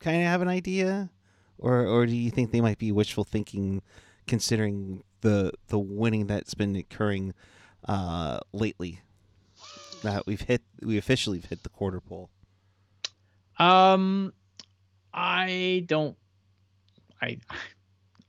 kind 0.00 0.22
of 0.22 0.28
have 0.28 0.42
an 0.42 0.48
idea, 0.48 1.10
or 1.58 1.86
or 1.86 2.06
do 2.06 2.14
you 2.14 2.30
think 2.30 2.52
they 2.52 2.60
might 2.60 2.78
be 2.78 2.92
wishful 2.92 3.24
thinking, 3.24 3.82
considering 4.26 5.02
the 5.22 5.52
the 5.68 5.78
winning 5.78 6.26
that's 6.26 6.54
been 6.54 6.76
occurring 6.76 7.34
uh, 7.88 8.40
lately? 8.52 9.00
That 10.02 10.26
we've 10.26 10.40
hit, 10.40 10.62
we 10.82 10.98
officially 10.98 11.40
hit 11.48 11.62
the 11.62 11.68
quarter 11.68 12.00
pole. 12.00 12.28
Um, 13.58 14.32
I 15.14 15.84
don't, 15.86 16.16
I, 17.20 17.38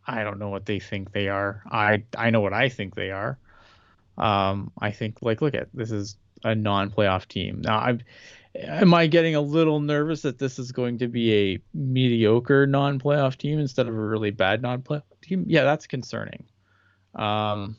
I 0.06 0.23
don't 0.23 0.38
know 0.38 0.49
what 0.49 0.67
they 0.67 0.79
think 0.79 1.12
they 1.12 1.29
are. 1.29 1.63
I 1.71 2.03
I 2.15 2.29
know 2.29 2.41
what 2.41 2.53
I 2.53 2.69
think 2.69 2.93
they 2.93 3.10
are. 3.10 3.39
Um, 4.19 4.71
I 4.79 4.91
think 4.91 5.23
like 5.23 5.41
look 5.41 5.56
at 5.56 5.69
this 5.73 5.89
is 5.89 6.17
a 6.43 6.53
non-playoff 6.53 7.27
team. 7.27 7.62
Now 7.63 7.79
I'm, 7.79 8.01
am 8.56 8.93
I 8.93 9.08
getting 9.08 9.34
a 9.34 9.41
little 9.41 9.79
nervous 9.79 10.21
that 10.21 10.38
this 10.38 10.60
is 10.60 10.71
going 10.71 10.99
to 10.99 11.08
be 11.08 11.34
a 11.34 11.60
mediocre 11.73 12.67
non-playoff 12.67 13.38
team 13.38 13.58
instead 13.58 13.88
of 13.88 13.95
a 13.95 13.99
really 13.99 14.29
bad 14.29 14.62
non-playoff 14.62 15.01
team? 15.23 15.45
Yeah, 15.47 15.63
that's 15.63 15.88
concerning. 15.88 16.45
Um, 17.15 17.76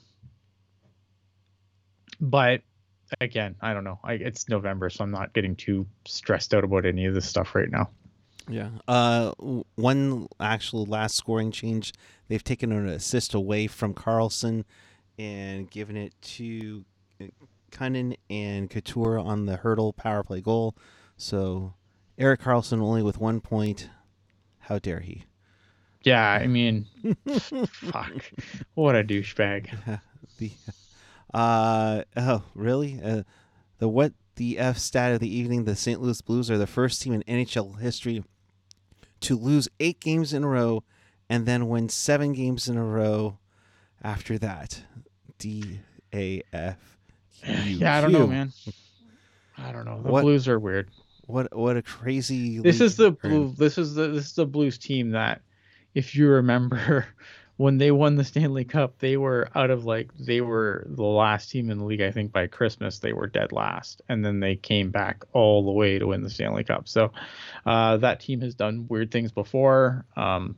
but 2.20 2.62
again, 3.20 3.57
I 3.61 3.75
don't 3.75 3.85
know. 3.85 3.99
I, 4.05 4.14
it's 4.14 4.49
November, 4.49 4.90
so 4.90 5.05
I'm 5.05 5.11
not 5.11 5.33
getting 5.33 5.57
too 5.57 5.87
stressed 6.07 6.55
out 6.55 6.64
about 6.64 6.87
any 6.87 7.07
of 7.07 7.14
this 7.14 7.29
stuff 7.29 7.55
right 7.55 7.70
now. 7.70 7.90
Yeah. 8.49 8.70
Uh, 8.87 9.33
one 9.75 10.29
actual 10.38 10.85
last 10.85 11.16
scoring 11.16 11.51
change. 11.51 11.92
They've 12.29 12.44
taken 12.44 12.73
an 12.73 12.88
assist 12.88 13.35
away 13.35 13.66
from 13.66 13.94
Karlsson 13.94 14.64
and 15.18 15.70
given 15.70 15.97
it 15.97 16.14
to 16.20 16.85
uh, 17.20 17.27
Kunin 17.70 18.16
and 18.29 18.68
Couture 18.68 19.18
on 19.18 19.47
the 19.47 19.59
Hertl 19.59 19.97
power 19.97 20.23
play 20.23 20.40
goal. 20.40 20.77
So 21.16 21.75
Erik 22.18 22.42
Karlsson 22.42 22.81
only 22.81 23.03
with 23.03 23.18
one 23.18 23.40
point. 23.40 23.88
How 24.61 24.79
dare 24.79 25.01
he? 25.01 25.25
Yeah, 26.05 26.31
I 26.31 26.47
mean, 26.49 26.87
fuck, 27.69 28.12
what 28.75 28.95
a 28.95 29.03
douchebag. 29.05 30.01
the 30.38 30.51
uh 31.33 32.03
oh 32.17 32.43
really 32.55 33.01
uh 33.03 33.23
the 33.79 33.88
what 33.88 34.12
the 34.37 34.59
f 34.59 34.79
stat 34.79 35.12
of 35.12 35.21
the 35.21 35.29
evening 35.37 35.64
the 35.64 35.75
st 35.77 36.01
louis 36.01 36.21
blues 36.21 36.51
are 36.51 36.59
the 36.59 36.67
first 36.67 37.01
team 37.03 37.12
in 37.12 37.23
nhl 37.23 37.79
history 37.81 38.23
to 39.21 39.37
lose 39.37 39.69
eight 39.81 39.99
games 40.01 40.33
in 40.33 40.45
a 40.45 40.49
row 40.49 40.83
and 41.29 41.47
then 41.47 41.69
win 41.69 41.88
seven 41.88 42.33
games 42.33 42.69
in 42.69 42.77
a 42.77 42.85
row 42.85 43.38
after 44.03 44.38
that 44.38 44.83
d 45.38 45.81
a 46.12 46.43
f 46.53 46.99
Yeah, 47.45 47.97
I 47.99 48.01
don't 48.01 48.12
know, 48.12 48.27
man. 48.27 48.53
I 49.59 49.71
don't 49.73 49.85
know. 49.85 50.03
The 50.03 50.11
What- 50.11 50.23
Blues 50.23 50.47
are 50.49 50.59
weird. 50.59 50.88
what 51.27 51.57
what 51.57 51.77
a 51.77 51.83
crazy 51.83 52.59
This 52.59 52.81
is 52.81 52.97
the 52.97 53.12
blue. 53.12 53.53
This 53.57 53.79
is 53.79 53.95
the 53.95 54.09
this 54.09 54.27
is 54.27 54.35
the 54.35 54.47
Blues 54.47 54.79
team 54.79 55.11
that, 55.11 55.40
if 55.94 56.14
you 56.14 56.28
remember, 56.28 57.07
when 57.57 57.78
they 57.78 57.90
won 57.90 58.16
the 58.16 58.24
Stanley 58.24 58.64
Cup, 58.64 58.98
they 58.98 59.16
were 59.16 59.48
out 59.54 59.70
of 59.70 59.85
like 59.85 60.11
they 60.18 60.40
were 60.40 60.85
the 60.88 61.02
last 61.04 61.50
team 61.50 61.70
in 61.70 61.78
the 61.78 61.85
league. 61.85 62.02
I 62.02 62.11
think 62.11 62.33
by 62.33 62.46
Christmas 62.46 62.98
they 62.98 63.12
were 63.12 63.26
dead 63.28 63.52
last, 63.52 64.02
and 64.09 64.24
then 64.24 64.40
they 64.40 64.57
came 64.57 64.90
back 64.90 65.24
all 65.33 65.64
the 65.64 65.70
way 65.70 65.98
to 65.98 66.07
win 66.09 66.22
the 66.22 66.30
Stanley 66.30 66.64
Cup. 66.64 66.88
So, 66.88 67.12
uh, 67.66 67.96
that 67.98 68.20
team 68.20 68.40
has 68.40 68.54
done 68.54 68.87
weird 68.88 69.11
things 69.11 69.30
before. 69.33 70.04
Um, 70.16 70.57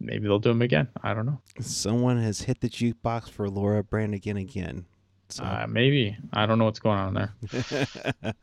maybe 0.00 0.26
they'll 0.26 0.38
do 0.38 0.48
them 0.50 0.62
again. 0.62 0.88
I 1.02 1.14
don't 1.14 1.26
know. 1.26 1.40
someone 1.60 2.18
has 2.22 2.42
hit 2.42 2.60
the 2.60 2.68
jukebox 2.68 3.30
for 3.30 3.48
laura 3.48 3.82
branigan 3.82 4.36
again 4.36 4.84
so 5.28 5.42
Uh, 5.42 5.66
maybe 5.68 6.16
I 6.32 6.44
don't 6.46 6.58
know 6.58 6.66
what's 6.66 6.78
going 6.80 6.98
on 6.98 7.14
there. 7.14 7.34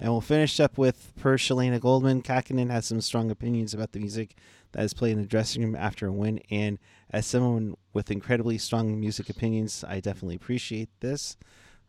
and 0.00 0.10
we'll 0.10 0.20
finish 0.20 0.58
up 0.60 0.78
with 0.78 1.12
per 1.20 1.36
Shalana 1.36 1.78
Goldman. 1.80 2.22
Kahkonen 2.22 2.70
has 2.70 2.86
some 2.86 3.00
strong 3.00 3.30
opinions 3.30 3.74
about 3.74 3.92
the 3.92 4.00
music 4.00 4.34
that 4.76 4.84
is 4.84 4.92
played 4.92 5.12
in 5.12 5.22
the 5.22 5.26
dressing 5.26 5.62
room 5.62 5.74
after 5.74 6.06
a 6.06 6.12
win. 6.12 6.38
And 6.50 6.78
as 7.10 7.24
someone 7.24 7.76
with 7.94 8.10
incredibly 8.10 8.58
strong 8.58 9.00
music 9.00 9.30
opinions, 9.30 9.82
I 9.88 10.00
definitely 10.00 10.36
appreciate 10.36 10.90
this. 11.00 11.38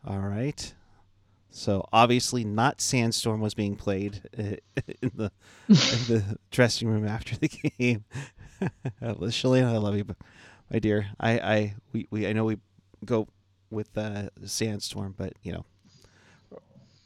All 0.06 0.20
right. 0.20 0.72
So 1.50 1.86
obviously, 1.92 2.44
not 2.44 2.80
"Sandstorm" 2.80 3.42
was 3.42 3.52
being 3.52 3.76
played 3.76 4.22
uh, 4.38 4.56
in 5.02 5.12
the 5.14 5.30
in 5.68 6.00
the 6.08 6.38
dressing 6.50 6.88
room 6.88 7.06
after 7.06 7.36
the 7.36 7.48
game. 7.48 8.04
Shalana, 9.02 9.74
I 9.74 9.76
love 9.76 9.96
you, 9.96 10.04
but 10.04 10.16
my 10.70 10.78
dear. 10.78 11.08
I, 11.20 11.38
I, 11.38 11.74
we, 11.92 12.06
we, 12.10 12.26
I 12.26 12.32
know 12.32 12.46
we 12.46 12.56
go 13.04 13.28
with 13.70 13.96
uh, 13.98 14.30
"Sandstorm," 14.44 15.14
but 15.16 15.34
you 15.42 15.52
know, 15.52 15.64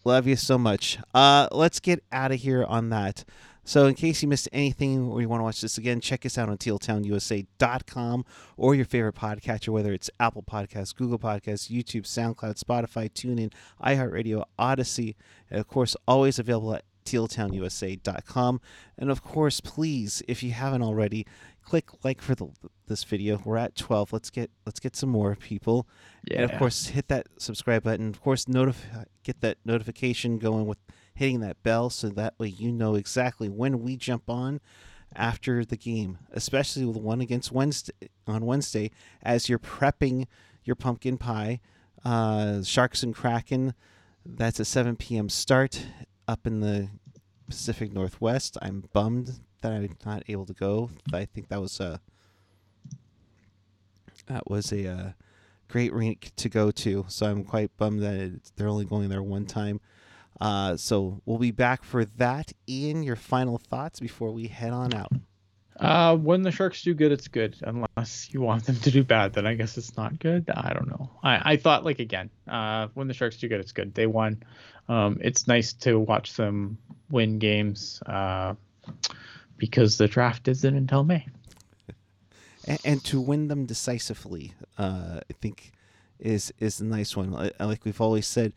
Love 0.04 0.26
you 0.26 0.34
so 0.34 0.58
much. 0.58 0.98
Uh, 1.14 1.46
let's 1.52 1.78
get 1.78 2.02
out 2.10 2.32
of 2.32 2.40
here 2.40 2.64
on 2.64 2.90
that. 2.90 3.24
So, 3.64 3.86
in 3.86 3.94
case 3.94 4.22
you 4.22 4.28
missed 4.28 4.48
anything 4.52 5.08
or 5.08 5.20
you 5.20 5.28
want 5.28 5.40
to 5.40 5.44
watch 5.44 5.60
this 5.60 5.78
again, 5.78 6.00
check 6.00 6.26
us 6.26 6.36
out 6.36 6.48
on 6.48 6.58
tealtownusa.com 6.58 8.24
or 8.56 8.74
your 8.74 8.84
favorite 8.84 9.14
podcatcher, 9.14 9.68
whether 9.68 9.92
it's 9.92 10.10
Apple 10.18 10.42
Podcasts, 10.42 10.94
Google 10.94 11.18
Podcasts, 11.18 11.70
YouTube, 11.70 12.02
SoundCloud, 12.02 12.58
Spotify, 12.58 13.08
TuneIn, 13.08 13.52
iHeartRadio, 13.82 14.44
Odyssey, 14.58 15.16
and 15.48 15.60
of 15.60 15.68
course, 15.68 15.94
always 16.08 16.40
available 16.40 16.74
at 16.74 16.84
tealtownusa.com. 17.04 18.60
And 18.98 19.10
of 19.10 19.22
course, 19.22 19.60
please, 19.60 20.22
if 20.26 20.42
you 20.42 20.52
haven't 20.52 20.82
already, 20.82 21.26
click 21.64 21.90
like 22.04 22.20
for 22.20 22.34
the, 22.34 22.48
this 22.88 23.04
video. 23.04 23.40
We're 23.44 23.58
at 23.58 23.76
12. 23.76 24.12
Let's 24.12 24.30
get 24.30 24.50
let's 24.66 24.80
get 24.80 24.96
some 24.96 25.08
more 25.08 25.36
people. 25.36 25.86
Yeah. 26.24 26.42
And 26.42 26.50
of 26.50 26.58
course, 26.58 26.88
hit 26.88 27.08
that 27.08 27.28
subscribe 27.38 27.84
button. 27.84 28.08
Of 28.08 28.20
course, 28.20 28.48
notify 28.48 29.04
get 29.22 29.40
that 29.40 29.58
notification 29.64 30.38
going 30.38 30.66
with 30.66 30.78
hitting 31.14 31.40
that 31.40 31.62
bell 31.62 31.90
so 31.90 32.08
that 32.08 32.38
way 32.38 32.48
you 32.48 32.72
know 32.72 32.94
exactly 32.94 33.48
when 33.48 33.80
we 33.82 33.96
jump 33.96 34.28
on. 34.28 34.60
after 35.14 35.62
the 35.62 35.76
game, 35.76 36.16
especially 36.32 36.86
with 36.86 36.96
one 36.96 37.20
against 37.20 37.52
Wednesday 37.52 37.92
on 38.26 38.46
Wednesday, 38.46 38.90
as 39.22 39.46
you're 39.46 39.58
prepping 39.58 40.26
your 40.64 40.76
pumpkin 40.76 41.18
pie. 41.18 41.60
Uh, 42.04 42.62
Sharks 42.62 43.02
and 43.02 43.14
Kraken. 43.14 43.74
That's 44.24 44.60
a 44.60 44.64
7 44.64 44.96
p.m. 44.96 45.28
start 45.28 45.86
up 46.26 46.46
in 46.46 46.60
the 46.60 46.88
Pacific 47.48 47.92
Northwest. 47.92 48.56
I'm 48.62 48.84
bummed 48.92 49.40
that 49.60 49.72
I'm 49.72 49.96
not 50.04 50.22
able 50.28 50.46
to 50.46 50.52
go. 50.52 50.90
I 51.12 51.24
think 51.24 51.48
that 51.48 51.60
was 51.60 51.78
a 51.80 52.00
that 54.26 54.48
was 54.48 54.72
a 54.72 54.88
uh, 54.88 55.10
great 55.68 55.92
rink 55.92 56.32
to 56.36 56.48
go 56.48 56.70
to. 56.70 57.04
So 57.08 57.26
I'm 57.26 57.44
quite 57.44 57.76
bummed 57.76 58.02
that 58.02 58.14
it, 58.14 58.52
they're 58.56 58.68
only 58.68 58.84
going 58.84 59.08
there 59.08 59.22
one 59.22 59.46
time. 59.46 59.80
Uh, 60.40 60.76
so 60.76 61.20
we'll 61.24 61.38
be 61.38 61.50
back 61.50 61.84
for 61.84 62.04
that. 62.04 62.52
Ian, 62.68 63.02
your 63.02 63.16
final 63.16 63.58
thoughts 63.58 64.00
before 64.00 64.32
we 64.32 64.48
head 64.48 64.72
on 64.72 64.94
out. 64.94 65.12
Uh, 65.78 66.16
when 66.16 66.42
the 66.42 66.50
Sharks 66.50 66.82
do 66.82 66.94
good, 66.94 67.12
it's 67.12 67.28
good. 67.28 67.56
Unless 67.62 68.32
you 68.32 68.40
want 68.40 68.64
them 68.64 68.76
to 68.76 68.90
do 68.90 69.02
bad, 69.02 69.32
then 69.32 69.46
I 69.46 69.54
guess 69.54 69.78
it's 69.78 69.96
not 69.96 70.18
good. 70.18 70.48
I 70.50 70.72
don't 70.72 70.88
know. 70.88 71.10
I, 71.22 71.52
I 71.52 71.56
thought 71.56 71.84
like 71.84 71.98
again, 71.98 72.30
uh, 72.48 72.88
when 72.94 73.08
the 73.08 73.14
Sharks 73.14 73.36
do 73.36 73.48
good, 73.48 73.60
it's 73.60 73.72
good. 73.72 73.94
They 73.94 74.06
won. 74.06 74.42
Um, 74.88 75.18
it's 75.20 75.48
nice 75.48 75.72
to 75.74 75.98
watch 75.98 76.34
them 76.34 76.78
win 77.10 77.38
games. 77.38 78.02
Uh, 78.06 78.54
because 79.62 79.96
the 79.96 80.08
draft 80.08 80.48
isn't 80.48 80.76
until 80.76 81.04
May. 81.04 81.24
And, 82.66 82.80
and 82.84 83.04
to 83.04 83.20
win 83.20 83.46
them 83.46 83.64
decisively, 83.64 84.54
uh, 84.76 85.20
I 85.30 85.32
think 85.40 85.70
is 86.18 86.52
is 86.58 86.80
a 86.80 86.84
nice 86.84 87.16
one. 87.16 87.30
Like 87.30 87.84
we've 87.84 88.00
always 88.00 88.26
said, 88.26 88.54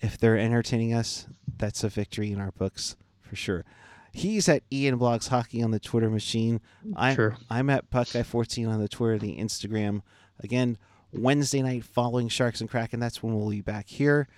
if 0.00 0.18
they're 0.18 0.38
entertaining 0.38 0.94
us, 0.94 1.26
that's 1.56 1.84
a 1.84 1.88
victory 1.88 2.32
in 2.32 2.40
our 2.40 2.52
books 2.52 2.96
for 3.22 3.36
sure. 3.36 3.64
He's 4.12 4.48
at 4.48 4.62
Ian 4.72 4.98
Blogs 4.98 5.28
Hockey 5.28 5.60
on 5.62 5.72
the 5.72 5.80
Twitter 5.80 6.08
machine. 6.08 6.60
I'm, 6.94 7.16
sure. 7.16 7.36
I'm 7.50 7.68
at 7.68 7.90
Buckeye14 7.90 8.68
on 8.68 8.80
the 8.80 8.88
Twitter, 8.88 9.18
the 9.18 9.36
Instagram. 9.36 10.02
Again, 10.40 10.78
Wednesday 11.12 11.62
night 11.62 11.84
following 11.84 12.28
Sharks 12.28 12.60
and 12.60 12.70
Kraken. 12.70 13.00
That's 13.00 13.22
when 13.22 13.34
we'll 13.34 13.50
be 13.50 13.60
back 13.60 13.88
here 13.88 14.28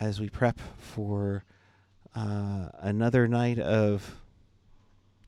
as 0.00 0.20
we 0.20 0.30
prep 0.30 0.58
for 0.78 1.44
uh, 2.14 2.68
another 2.78 3.28
night 3.28 3.58
of. 3.58 4.16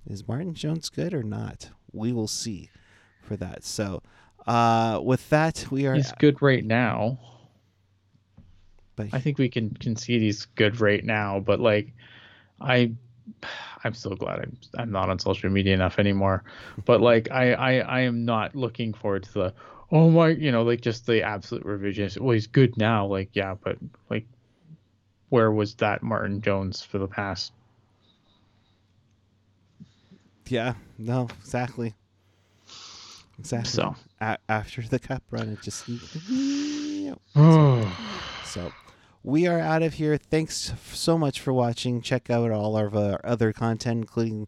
Is 0.07 0.27
Martin 0.27 0.55
Jones 0.55 0.89
good 0.89 1.13
or 1.13 1.23
not? 1.23 1.71
We 1.93 2.13
will 2.13 2.29
see 2.29 2.71
for 3.23 3.37
that. 3.37 3.65
So, 3.65 4.03
uh, 4.47 5.01
with 5.03 5.29
that, 5.31 5.67
we 5.71 5.87
are. 5.87 5.95
He's 5.95 6.13
good 6.13 6.41
right 6.41 6.65
now. 6.65 7.19
But 8.97 9.09
I 9.13 9.21
think 9.21 9.39
we 9.39 9.49
can 9.49 9.71
concede 9.71 10.23
he's 10.23 10.47
good 10.47 10.81
right 10.81 11.05
now. 11.05 11.39
But 11.39 11.61
like, 11.61 11.93
I, 12.61 12.93
I'm 13.85 13.95
so 13.95 14.11
glad 14.11 14.41
I'm 14.41 14.57
I'm 14.79 14.91
not 14.91 15.11
on 15.11 15.19
social 15.19 15.51
media 15.51 15.75
enough 15.75 15.99
anymore. 15.99 16.45
But 16.85 17.01
like, 17.01 17.31
I 17.31 17.53
I 17.53 17.73
I 17.79 18.01
am 18.01 18.25
not 18.25 18.57
looking 18.57 18.95
forward 18.95 19.25
to 19.25 19.33
the 19.33 19.55
oh 19.93 20.11
my 20.11 20.29
you 20.29 20.51
know 20.51 20.63
like 20.63 20.81
just 20.81 21.07
the 21.07 21.23
absolute 21.23 21.65
revisionist. 21.65 22.19
Well, 22.19 22.33
he's 22.33 22.47
good 22.47 22.77
now. 22.79 23.07
Like 23.07 23.31
yeah, 23.35 23.55
but 23.63 23.77
like, 24.09 24.27
where 25.29 25.53
was 25.53 25.75
that 25.77 26.03
Martin 26.03 26.41
Jones 26.41 26.83
for 26.83 26.99
the 26.99 27.09
past? 27.09 27.53
Yeah. 30.49 30.75
No. 30.97 31.29
Exactly. 31.41 31.95
Exactly. 33.39 33.71
So 33.71 33.95
A- 34.21 34.39
after 34.49 34.83
the 34.83 34.99
cup 34.99 35.23
run, 35.31 35.49
it 35.51 35.61
just. 35.61 35.85
So 38.45 38.73
we 39.27 39.49
are 39.49 39.59
out 39.59 39.83
of 39.83 39.95
here. 39.95 40.17
Thanks 40.17 40.73
so 40.93 41.19
much 41.19 41.41
for 41.41 41.53
watching. 41.53 42.01
Check 42.01 42.31
out 42.31 42.53
all 42.53 42.79
of 42.79 42.95
our 42.95 43.21
other 43.25 43.53
content, 43.53 44.03
including 44.03 44.47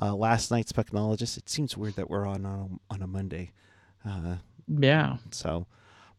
uh, 0.00 0.14
last 0.14 0.52
night's 0.52 0.70
Pucknologist. 0.70 1.36
It 1.36 1.48
seems 1.48 1.76
weird 1.76 1.96
that 1.96 2.08
we're 2.08 2.24
on 2.24 2.46
on 2.46 2.78
a, 2.90 2.94
on 2.94 3.02
a 3.02 3.08
Monday. 3.08 3.50
Uh, 4.06 4.36
yeah. 4.68 5.16
so, 5.32 5.66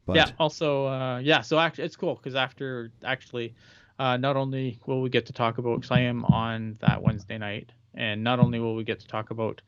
but 0.06 0.17
yeah. 0.17 0.32
Also, 0.39 0.88
uh, 0.88 1.19
yeah. 1.19 1.39
So 1.39 1.58
actually, 1.58 1.86
it's 1.86 1.95
cool 1.95 2.15
because 2.15 2.36
after 2.36 2.91
actually, 3.06 3.56
uh, 3.97 4.17
not 4.17 4.36
only 4.36 4.78
will 4.86 5.02
we 5.02 5.10
get 5.10 5.26
to 5.28 5.34
talk 5.34 5.58
about 5.58 5.86
Slam 5.86 6.26
on 6.26 6.78
that 6.82 7.02
Wednesday 7.02 7.38
night, 7.38 7.71
and 7.95 8.21
not 8.21 8.39
only 8.39 8.60
will 8.60 8.76
we 8.76 8.84
get 8.84 9.00
to 9.00 9.08
talk 9.08 9.32
about 9.32 9.62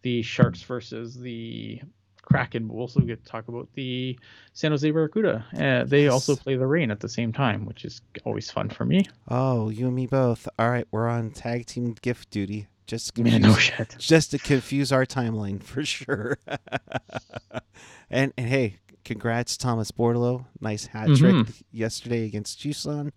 the 0.00 0.22
Sharks 0.22 0.62
versus 0.62 1.20
the 1.20 1.82
Kraken, 2.30 2.66
but 2.68 2.74
we'll 2.74 2.82
also 2.82 3.00
get 3.00 3.22
to 3.24 3.30
talk 3.30 3.48
about 3.48 3.68
the 3.74 4.18
San 4.52 4.70
Jose 4.70 4.88
Barracuda. 4.90 5.44
Uh, 5.54 5.84
they 5.84 6.04
Yes. 6.04 6.12
also 6.12 6.36
play 6.36 6.56
the 6.56 6.66
Reign 6.66 6.90
at 6.90 7.00
the 7.00 7.08
same 7.08 7.32
time, 7.32 7.66
which 7.66 7.84
is 7.84 8.00
always 8.24 8.50
fun 8.50 8.68
for 8.70 8.84
me. 8.84 9.04
oh, 9.28 9.68
you 9.70 9.86
and 9.86 9.96
me 9.96 10.06
both. 10.06 10.48
All 10.58 10.70
right, 10.70 10.86
we're 10.90 11.08
on 11.08 11.30
tag 11.32 11.66
team 11.66 11.94
gift 12.00 12.30
duty. 12.30 12.68
Just 12.86 13.06
to 13.08 13.12
confuse, 13.22 13.40
no 13.40 13.54
shit. 13.54 13.94
just 13.98 14.30
to 14.32 14.38
confuse 14.38 14.90
our 14.92 15.04
timeline 15.06 15.62
for 15.70 15.84
sure. 15.84 16.38
and 18.10 18.32
and 18.36 18.48
hey, 18.48 18.78
congrats 19.04 19.56
Thomas 19.56 19.90
Bordeleau. 19.92 20.46
Nice 20.60 20.86
hat 20.86 21.08
trick 21.16 21.34
Mhm. 21.34 21.62
yesterday 21.72 22.24
against 22.24 22.60
Tucson. 22.60 23.12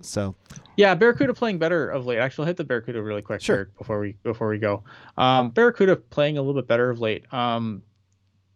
So 0.00 0.34
Yeah, 0.76 0.94
Barracuda 0.94 1.32
playing 1.34 1.58
better 1.58 1.88
of 1.88 2.06
late. 2.06 2.18
Actually, 2.18 2.44
I'll 2.44 2.46
hit 2.48 2.56
the 2.58 2.64
Barracuda 2.64 3.02
really 3.02 3.22
quick 3.22 3.40
Sure. 3.40 3.56
here 3.56 3.70
before 3.78 3.98
we 4.00 4.16
before 4.22 4.48
we 4.48 4.58
go. 4.58 4.84
Um, 5.16 5.50
Barracuda 5.50 5.96
playing 5.96 6.38
a 6.38 6.42
little 6.42 6.60
bit 6.60 6.68
better 6.68 6.90
of 6.90 7.00
late. 7.00 7.24
Um, 7.32 7.82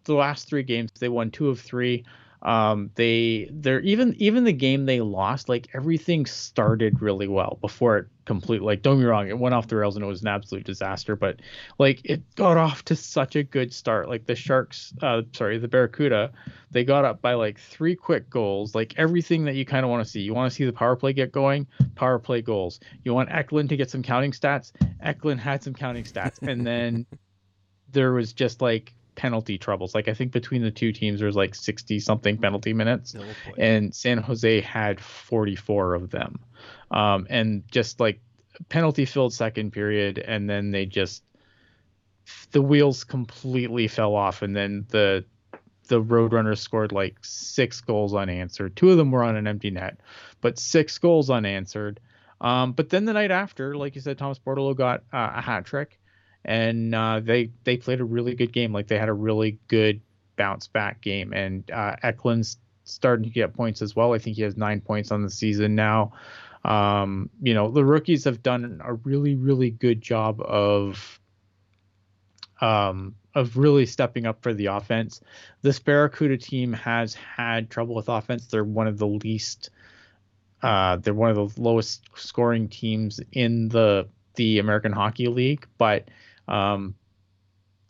the 0.05 0.15
last 0.15 0.49
three 0.49 0.63
games 0.63 0.91
they 0.99 1.09
won 1.09 1.31
two 1.31 1.49
of 1.49 1.61
three. 1.61 2.05
Um, 2.43 2.91
they 2.95 3.51
they're 3.53 3.81
even 3.81 4.15
even 4.19 4.45
the 4.45 4.53
game 4.53 4.87
they 4.87 5.01
lost, 5.01 5.49
like 5.49 5.69
everything 5.75 6.25
started 6.25 7.03
really 7.03 7.29
well 7.29 7.59
before 7.61 7.99
it 7.99 8.07
complete. 8.25 8.63
Like 8.63 8.81
don't 8.81 8.99
be 8.99 9.05
wrong, 9.05 9.29
it 9.29 9.39
went 9.39 9.55
off 9.55 9.69
the 9.69 9.77
rails 9.77 9.97
and 9.97 10.05
it 10.05 10.09
was 10.09 10.23
an 10.23 10.29
absolute 10.29 10.65
disaster. 10.65 11.17
But 11.17 11.41
like 11.79 12.01
it 12.05 12.23
got 12.37 12.57
off 12.57 12.85
to 12.87 12.97
such 12.97 13.37
a 13.37 13.43
good 13.43 13.75
start. 13.75 14.09
Like 14.09 14.25
the 14.25 14.35
Sharks, 14.35 14.95
uh, 15.03 15.23
sorry, 15.35 15.59
the 15.59 15.69
Barracuda, 15.69 16.33
they 16.71 16.83
got 16.83 17.05
up 17.05 17.21
by 17.21 17.35
like 17.35 17.59
three 17.59 17.95
quick 17.95 18.31
goals. 18.31 18.75
Like 18.75 18.95
everything 18.97 19.45
that 19.45 19.55
you 19.55 19.67
kind 19.67 19.85
of 19.85 19.91
want 19.91 20.03
to 20.03 20.11
see. 20.11 20.21
You 20.21 20.33
want 20.33 20.51
to 20.51 20.55
see 20.55 20.65
the 20.65 20.73
power 20.73 20.97
play 20.97 21.13
get 21.13 21.33
going, 21.33 21.67
power 21.95 22.19
play 22.19 22.41
goals. 22.41 22.81
You 23.05 23.13
want 23.13 23.31
Eklund 23.31 23.69
to 23.69 23.77
get 23.77 23.91
some 23.91 24.03
counting 24.03 24.33
stats. 24.33 24.73
Eklund 25.03 25.41
had 25.41 25.63
some 25.63 25.75
counting 25.75 26.05
stats, 26.05 26.41
and 26.41 26.67
then 26.67 27.05
there 27.93 28.13
was 28.13 28.33
just 28.33 28.63
like 28.63 28.95
penalty 29.21 29.59
troubles. 29.59 29.95
Like 29.95 30.09
I 30.09 30.15
think 30.15 30.33
between 30.33 30.63
the 30.63 30.71
two 30.71 30.93
teams, 30.93 31.21
there's 31.21 31.37
like 31.37 31.55
60 31.55 32.01
something 32.01 32.39
penalty 32.39 32.73
minutes, 32.73 33.15
and 33.59 33.95
San 33.95 34.17
Jose 34.17 34.63
had 34.63 34.99
44 34.99 35.95
of 35.95 36.11
them, 36.11 36.41
um, 36.91 37.27
and 37.29 37.63
just 37.71 38.01
like 38.01 38.19
penalty 38.71 39.05
filled 39.05 39.35
second 39.35 39.73
period, 39.73 40.19
and 40.19 40.49
then 40.49 40.71
they 40.71 40.87
just 40.87 41.23
the 42.53 42.63
wheels 42.63 43.05
completely 43.05 43.89
fell 43.89 44.15
off, 44.15 44.41
and 44.41 44.57
then 44.57 44.87
the 44.89 45.27
the 45.89 46.03
Roadrunners 46.03 46.61
scored 46.61 46.91
like 46.91 47.19
six 47.21 47.83
goals 47.83 48.15
unanswered. 48.15 48.75
Two 48.75 48.91
of 48.91 48.97
them 48.97 49.11
were 49.11 49.23
on 49.23 49.37
an 49.37 49.47
empty 49.47 49.71
net, 49.71 50.01
but 50.41 50.59
six 50.59 50.97
goals 50.97 51.29
unanswered. 51.29 52.01
Um, 52.41 52.73
but 52.73 52.89
then 52.89 53.05
the 53.05 53.13
night 53.13 53.33
after, 53.33 53.77
like 53.77 53.97
you 53.97 54.01
said, 54.01 54.17
Thomas 54.17 54.39
Bordeleau 54.39 54.75
got 54.75 55.03
uh, 55.13 55.33
a 55.35 55.43
hat 55.43 55.67
trick, 55.67 56.00
and 56.45 56.95
uh, 56.95 57.21
they 57.21 57.51
they 57.65 57.77
played 57.77 58.01
a 58.01 58.05
really 58.05 58.35
good 58.35 58.53
game. 58.53 58.73
Like 58.73 58.87
they 58.87 58.99
had 58.99 59.09
a 59.09 59.15
really 59.15 59.59
good 59.69 60.01
bounce 60.37 60.69
back 60.69 61.01
game, 61.01 61.33
and 61.33 61.71
uh, 61.71 61.97
Eklund's 62.03 62.59
starting 62.85 63.25
to 63.25 63.31
get 63.31 63.55
points 63.55 63.83
as 63.83 63.95
well. 63.95 64.15
I 64.15 64.19
think 64.19 64.37
he 64.37 64.43
has 64.43 64.57
nine 64.57 64.81
points 64.81 65.11
on 65.11 65.23
the 65.23 65.31
season 65.31 65.75
now. 65.75 66.13
Um, 66.65 67.31
you 67.41 67.55
know, 67.55 67.71
the 67.71 67.85
rookies 67.85 68.25
have 68.25 68.43
done 68.43 68.81
a 68.85 68.95
really 68.95 69.35
really 69.35 69.71
good 69.71 70.01
job 70.01 70.41
of 70.41 71.21
um, 72.61 73.15
of 73.35 73.57
really 73.57 73.87
stepping 73.87 74.27
up 74.27 74.43
for 74.43 74.53
the 74.53 74.67
offense. 74.67 75.21
This 75.63 75.79
Barracuda 75.79 76.37
team 76.37 76.73
has 76.73 77.15
had 77.15 77.71
trouble 77.71 77.95
with 77.95 78.09
offense. 78.09 78.47
They're 78.47 78.65
one 78.65 78.87
of 78.87 78.99
the 78.99 79.07
least, 79.07 79.71
uh, 80.63 80.97
they're 80.97 81.15
one 81.15 81.31
of 81.31 81.55
the 81.55 81.63
lowest 81.63 82.09
scoring 82.15 82.69
teams 82.69 83.21
in 83.33 83.69
the 83.69 84.09
the 84.37 84.59
American 84.59 84.93
Hockey 84.93 85.29
League. 85.29 85.67
But 85.79 86.09
um, 86.51 86.95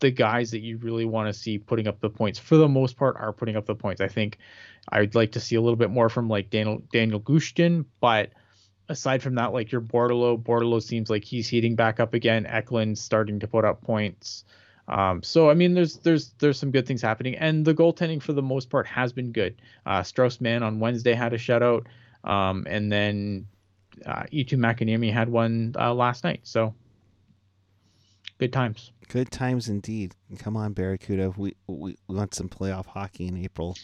the 0.01 0.11
guys 0.11 0.51
that 0.53 0.61
you 0.61 0.79
really 0.79 1.05
want 1.05 1.33
to 1.33 1.39
see 1.39 1.59
putting 1.59 1.87
up 1.87 2.01
the 2.01 2.11
points, 2.11 2.39
for 2.39 2.57
the 2.57 2.69
most 2.69 2.97
part, 2.97 3.17
are 3.17 3.33
putting 3.33 3.57
up 3.57 3.67
the 3.67 3.75
points. 3.75 4.01
I 4.01 4.09
think 4.09 4.39
I'd 4.89 5.15
like 5.15 5.33
to 5.33 5.41
see 5.41 5.57
a 5.57 5.61
little 5.61 5.77
bit 5.77 5.91
more 5.91 6.09
from 6.09 6.29
like 6.29 6.51
Daniel 6.51 6.83
Daniel 6.93 7.21
Gushchin, 7.21 7.85
but 8.01 8.31
aside 8.89 9.23
from 9.23 9.37
that, 9.37 9.53
like 9.53 9.71
your 9.71 9.81
Bordeleau, 9.81 10.43
Bordeleau 10.43 10.83
seems 10.83 11.11
like 11.11 11.25
he's 11.25 11.49
heating 11.49 11.77
back 11.77 12.01
up 12.01 12.15
again. 12.15 12.45
Eklund's 12.45 13.01
starting 13.01 13.41
to 13.41 13.47
put 13.47 13.65
up 13.65 13.83
points. 13.83 14.45
Um, 14.89 15.23
so 15.23 15.49
I 15.49 15.55
mean, 15.55 15.75
there's 15.75 15.99
there's 15.99 16.33
there's 16.39 16.59
some 16.59 16.71
good 16.71 16.87
things 16.87 17.03
happening, 17.03 17.37
and 17.37 17.65
the 17.65 17.75
goaltending 17.75 18.21
for 18.21 18.33
the 18.33 18.43
most 18.43 18.71
part 18.71 18.87
has 18.87 19.13
been 19.13 19.33
good. 19.33 19.61
Uh, 19.87 20.03
Strauss 20.03 20.41
Mann 20.41 20.63
on 20.63 20.81
Wednesday 20.81 21.15
had 21.15 21.33
a 21.33 21.39
shutout, 21.39 21.87
um, 22.25 22.67
and 22.69 22.91
then 22.91 23.47
uh, 24.05 24.25
Eetu 24.33 24.55
Makiniemi 24.55 25.13
had 25.13 25.29
one 25.29 25.75
uh, 25.79 25.95
last 25.95 26.25
night. 26.25 26.41
So 26.43 26.75
good 28.41 28.53
times. 28.53 28.91
Good 29.09 29.31
times 29.31 29.69
indeed. 29.69 30.15
Come 30.39 30.57
on, 30.57 30.73
Barracuda. 30.73 31.31
We, 31.37 31.55
we 31.69 31.97
we 32.09 32.15
want 32.17 32.35
some 32.35 32.49
playoff 32.49 32.87
hockey 32.87 33.29
in 33.29 33.37
April. 33.37 33.77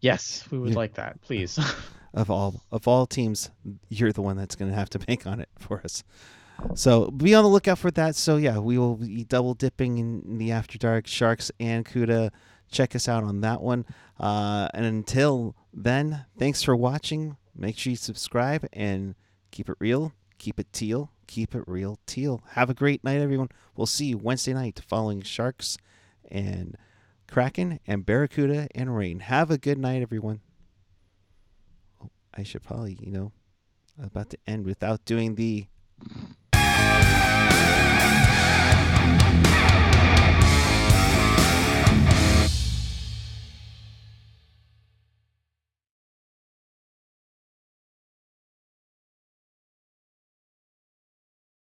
Yes, 0.00 0.44
we 0.50 0.58
would 0.58 0.70
Yeah. 0.70 0.76
like 0.76 0.94
that, 0.94 1.20
please. 1.22 1.58
Of 2.14 2.30
all 2.30 2.62
of 2.72 2.88
all 2.88 3.06
teams, 3.06 3.50
you're 3.90 4.14
the 4.14 4.22
one 4.22 4.38
that's 4.38 4.56
going 4.56 4.70
to 4.70 4.76
have 4.76 4.88
to 4.90 4.98
bank 5.06 5.26
on 5.26 5.40
it 5.40 5.50
for 5.58 5.82
us. 5.84 6.02
So 6.74 7.10
be 7.10 7.34
on 7.34 7.44
the 7.44 7.50
lookout 7.50 7.78
for 7.78 7.90
that. 7.92 8.16
So 8.16 8.36
yeah, 8.38 8.58
we 8.58 8.78
will 8.78 8.96
be 8.96 9.24
double 9.24 9.52
dipping 9.52 9.98
in 9.98 10.38
the 10.38 10.50
After 10.50 10.78
Dark 10.78 11.06
Sharks 11.06 11.52
and 11.60 11.84
Cuda. 11.84 12.30
Check 12.72 12.96
us 12.96 13.08
out 13.08 13.24
on 13.24 13.42
that 13.42 13.60
one. 13.60 13.84
Uh, 14.18 14.68
and 14.72 14.86
until 14.86 15.54
then, 15.72 16.24
thanks 16.38 16.62
for 16.62 16.74
watching. 16.74 17.36
Make 17.54 17.76
sure 17.76 17.90
you 17.90 17.96
subscribe 17.96 18.66
and 18.72 19.14
keep 19.50 19.68
it 19.68 19.76
real, 19.78 20.12
keep 20.38 20.58
it 20.58 20.72
teal, 20.72 21.12
keep 21.28 21.54
it 21.54 21.62
real 21.68 22.00
teal. 22.06 22.42
Have 22.52 22.68
a 22.68 22.74
great 22.74 23.04
night, 23.04 23.20
everyone. 23.20 23.50
We'll 23.76 23.86
see 23.86 24.06
you 24.06 24.18
Wednesday 24.18 24.54
night 24.54 24.80
following 24.88 25.22
Sharks 25.22 25.78
and 26.28 26.76
Kraken 27.28 27.78
and 27.86 28.04
Barracuda 28.04 28.66
and 28.74 28.96
Reign. 28.96 29.20
Have 29.20 29.50
a 29.50 29.58
good 29.58 29.78
night, 29.78 30.02
everyone. 30.02 30.40
Oh, 32.02 32.10
I 32.34 32.42
should 32.42 32.64
probably, 32.64 32.98
you 33.00 33.12
know, 33.12 33.30
I'm 33.96 34.06
about 34.06 34.30
to 34.30 34.38
end 34.46 34.64
without 34.64 35.04
doing 35.04 35.36
the 35.36 35.66